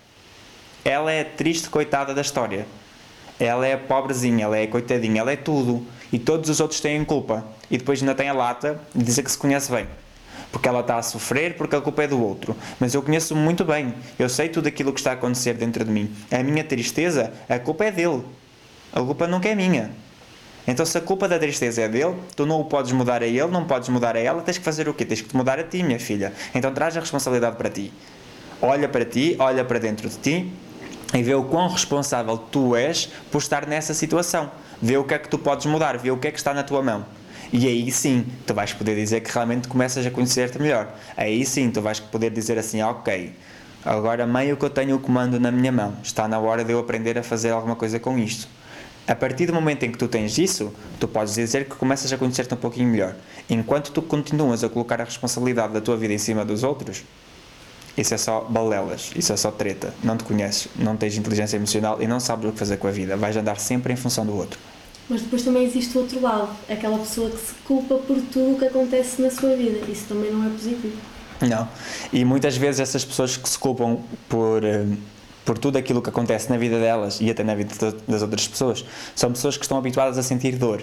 [0.85, 2.67] Ela é a triste coitada da história.
[3.39, 5.87] Ela é a pobrezinha, ela é a coitadinha, ela é tudo.
[6.11, 7.45] E todos os outros têm culpa.
[7.71, 9.87] E depois ainda tem a lata de dizer que se conhece bem.
[10.51, 12.57] Porque ela está a sofrer porque a culpa é do outro.
[12.81, 13.95] Mas eu conheço muito bem.
[14.19, 16.11] Eu sei tudo aquilo que está a acontecer dentro de mim.
[16.31, 18.23] A minha tristeza, a culpa é dele.
[18.93, 19.91] A culpa nunca é minha.
[20.67, 23.47] Então, se a culpa da tristeza é dele, tu não o podes mudar a ele,
[23.47, 25.05] não podes mudar a ela, tens que fazer o quê?
[25.05, 26.33] Tens que te mudar a ti, minha filha.
[26.55, 27.93] Então, traz a responsabilidade para ti.
[28.61, 30.53] Olha para ti, olha para dentro de ti
[31.15, 34.51] e vê o quão responsável tu és por estar nessa situação.
[34.81, 36.63] Vê o que é que tu podes mudar, vê o que é que está na
[36.63, 37.05] tua mão.
[37.53, 40.95] E aí sim, tu vais poder dizer que realmente começas a conhecer-te melhor.
[41.17, 43.33] Aí sim, tu vais poder dizer assim: ok,
[43.85, 46.79] agora meio que eu tenho o comando na minha mão, está na hora de eu
[46.79, 48.49] aprender a fazer alguma coisa com isto.
[49.07, 50.71] A partir do momento em que tu tens isso,
[51.01, 53.17] tu podes dizer que começas a conhecer-te um pouquinho melhor.
[53.49, 57.03] Enquanto tu continuas a colocar a responsabilidade da tua vida em cima dos outros,
[57.97, 59.95] isso é só balelas, isso é só treta.
[60.05, 62.91] Não te conheces, não tens inteligência emocional e não sabes o que fazer com a
[62.91, 63.17] vida.
[63.17, 64.59] Vais andar sempre em função do outro.
[65.09, 68.59] Mas depois também existe o outro lado, aquela pessoa que se culpa por tudo o
[68.59, 69.79] que acontece na sua vida.
[69.91, 70.97] Isso também não é positivo.
[71.41, 71.69] Não.
[72.13, 73.99] E muitas vezes essas pessoas que se culpam
[74.29, 74.85] por eh,
[75.49, 77.73] por tudo aquilo que acontece na vida delas e até na vida
[78.07, 78.85] das outras pessoas,
[79.17, 80.83] são pessoas que estão habituadas a sentir dor.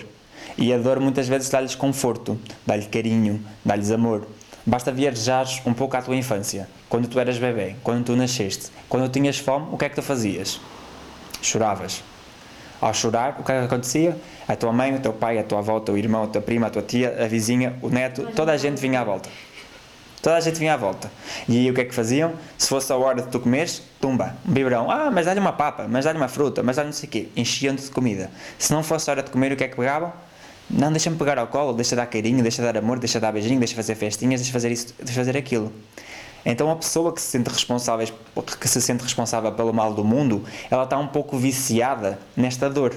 [0.58, 4.26] E a dor muitas vezes dá-lhes conforto, dá-lhes carinho, dá-lhes amor.
[4.66, 9.08] Basta viajares um pouco à tua infância, quando tu eras bebê, quando tu nasceste, quando
[9.08, 10.60] tinhas fome, o que é que tu fazias?
[11.44, 12.02] Choravas.
[12.86, 14.16] Ao chorar, o que acontecia?
[14.48, 16.68] A tua mãe, o teu pai, a tua avó, o teu irmão, a tua prima,
[16.68, 19.28] a tua tia, a vizinha, o neto, toda a gente vinha à volta.
[20.22, 21.12] Toda a gente vinha à volta.
[21.50, 22.34] E aí o que é que faziam?
[22.60, 24.92] Se fosse a hora de tu comeres, tumba, um biberão.
[24.92, 27.30] Ah, mas dá-lhe uma papa, mas dá-lhe uma fruta, mas dá-lhe não sei o quê.
[27.36, 28.30] Enchiam-te de comida.
[28.60, 30.14] Se não fosse a hora de comer, o que é que pegavam?
[30.70, 33.76] Não, deixa-me pegar ao colo, deixa dar carinho, deixa dar amor, deixa dar beijinho, deixa
[33.76, 35.74] fazer festinhas, deixa fazer isso, deixa fazer aquilo.
[36.46, 38.08] Então a pessoa que se sente responsável,
[38.60, 42.94] que se sente responsável pelo mal do mundo, ela está um pouco viciada nesta dor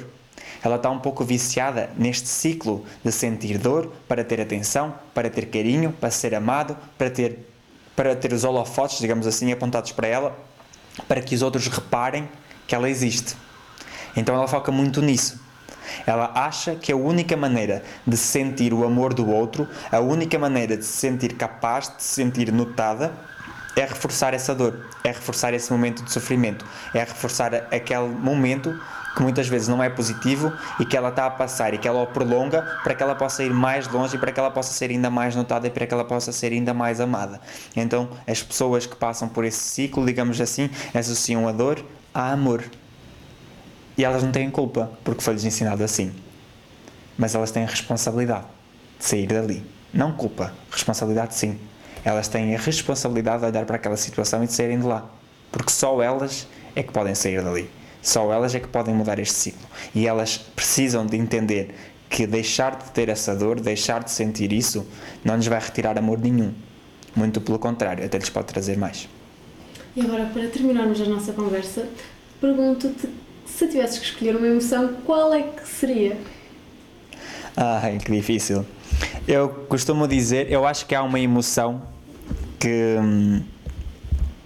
[0.63, 5.47] ela está um pouco viciada neste ciclo de sentir dor para ter atenção, para ter
[5.47, 7.39] carinho, para ser amado, para ter,
[7.95, 10.39] para ter os holofotes, digamos assim, apontados para ela,
[11.07, 12.29] para que os outros reparem
[12.67, 13.37] que ela existe.
[14.17, 15.41] Então ela foca muito nisso.
[16.07, 20.77] Ela acha que a única maneira de sentir o amor do outro, a única maneira
[20.77, 23.13] de se sentir capaz, de se sentir notada,
[23.79, 28.79] é reforçar essa dor, é reforçar esse momento de sofrimento, é reforçar aquele momento
[29.15, 32.03] que muitas vezes não é positivo e que ela está a passar e que ela
[32.03, 34.91] o prolonga para que ela possa ir mais longe e para que ela possa ser
[34.91, 37.41] ainda mais notada e para que ela possa ser ainda mais amada.
[37.75, 42.65] Então, as pessoas que passam por esse ciclo, digamos assim, associam a dor a amor.
[43.97, 46.15] E elas não têm culpa porque foi-lhes ensinado assim.
[47.17, 48.47] Mas elas têm a responsabilidade
[48.99, 49.65] de sair dali.
[49.93, 51.59] Não culpa, responsabilidade sim.
[52.05, 55.09] Elas têm a responsabilidade de olhar para aquela situação e de saírem de lá.
[55.51, 57.69] Porque só elas é que podem sair dali.
[58.03, 59.67] Só elas é que podem mudar este ciclo.
[59.95, 61.75] E elas precisam de entender
[62.09, 64.87] que deixar de ter essa dor, deixar de sentir isso,
[65.25, 66.55] não lhes vai retirar amor nenhum.
[67.15, 69.09] Muito pelo contrário, até lhes pode trazer mais.
[69.95, 71.87] E agora, para terminarmos a nossa conversa,
[72.41, 73.09] pergunto-te
[73.45, 76.17] se tivesses que escolher uma emoção, qual é que seria?
[77.57, 78.65] Ai, que difícil.
[79.27, 81.83] Eu costumo dizer, eu acho que há uma emoção
[82.59, 83.43] que, hum,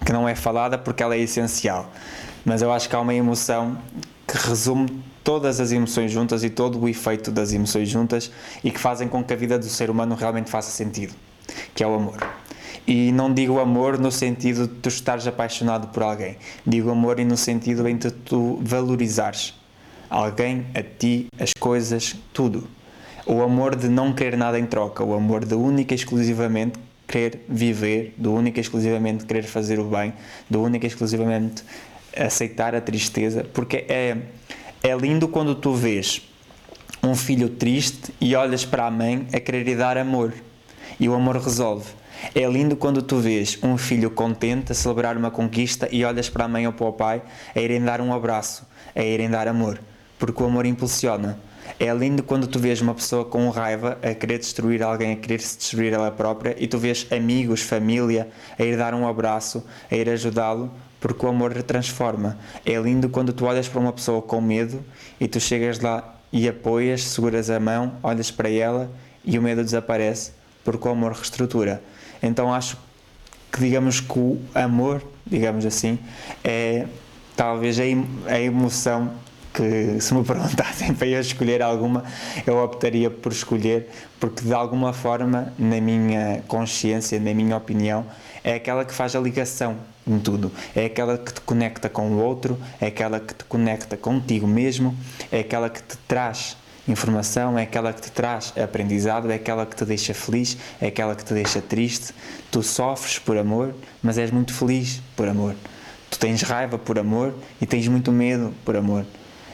[0.05, 1.89] que não é falada porque ela é essencial
[2.45, 3.77] mas eu acho que há uma emoção
[4.27, 8.31] que resume todas as emoções juntas e todo o efeito das emoções juntas
[8.63, 11.13] e que fazem com que a vida do ser humano realmente faça sentido,
[11.73, 12.17] que é o amor.
[12.85, 16.37] E não digo amor no sentido de tu estares apaixonado por alguém,
[16.67, 19.53] digo amor no sentido em que tu valorizares
[20.09, 22.67] alguém, a ti, as coisas, tudo.
[23.25, 27.45] O amor de não querer nada em troca, o amor de única e exclusivamente querer
[27.47, 30.13] viver, do única e exclusivamente querer fazer o bem,
[30.49, 31.63] do única e exclusivamente
[32.17, 34.17] aceitar a tristeza, porque é,
[34.83, 36.21] é lindo quando tu vês
[37.01, 40.33] um filho triste e olhas para a mãe a querer lhe dar amor
[40.99, 41.91] e o amor resolve.
[42.33, 46.45] É lindo quando tu vês um filho contente a celebrar uma conquista e olhas para
[46.45, 47.21] a mãe ou para o pai
[47.55, 48.65] a irem dar um abraço,
[48.95, 49.79] a irem dar amor,
[50.17, 51.37] porque o amor impulsiona.
[51.79, 55.39] É lindo quando tu vês uma pessoa com raiva a querer destruir alguém, a querer
[55.41, 59.95] se destruir ela própria e tu vês amigos, família a ir dar um abraço, a
[59.95, 62.37] ir ajudá-lo, porque o amor transforma.
[62.65, 64.83] É lindo quando tu olhas para uma pessoa com medo
[65.19, 68.89] e tu chegas lá e apoias, seguras a mão, olhas para ela
[69.23, 70.31] e o medo desaparece,
[70.63, 71.83] porque o amor reestrutura.
[72.21, 72.77] Então acho
[73.51, 75.99] que digamos que o amor, digamos assim,
[76.43, 76.87] é
[77.35, 79.11] talvez a emoção
[79.53, 82.03] que se me perguntassem para eu escolher alguma,
[82.45, 83.89] eu optaria por escolher,
[84.19, 88.05] porque de alguma forma, na minha consciência, na minha opinião,
[88.43, 90.51] é aquela que faz a ligação em tudo.
[90.75, 94.95] É aquela que te conecta com o outro, é aquela que te conecta contigo mesmo,
[95.31, 99.75] é aquela que te traz informação, é aquela que te traz aprendizado, é aquela que
[99.75, 102.13] te deixa feliz, é aquela que te deixa triste.
[102.51, 105.55] Tu sofres por amor, mas és muito feliz por amor.
[106.09, 109.05] Tu tens raiva por amor e tens muito medo por amor.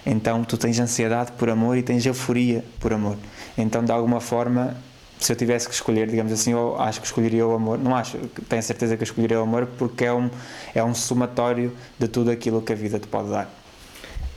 [0.10, 3.16] Então tu tens ansiedade por amor e tens euforia por amor.
[3.56, 4.76] Então de alguma forma,
[5.20, 7.78] se eu tivesse que escolher, digamos assim, eu acho que escolheria o amor.
[7.78, 8.18] Não acho,
[8.50, 10.32] tenho certeza que escolheria o amor porque é um,
[10.74, 13.54] é um somatório de tudo aquilo que a vida te pode dar.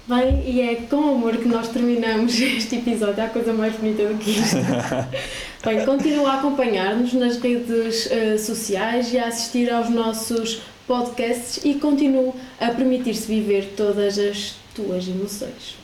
[0.06, 3.24] Bem, e é com amor que nós terminamos este episódio.
[3.24, 4.56] Há coisa mais bonita do que isto.
[5.64, 11.76] Bem, continua a acompanhar-nos nas redes uh, sociais e a assistir aos nossos podcasts e
[11.76, 15.81] continue a permitir-se viver todas as tuas emoções.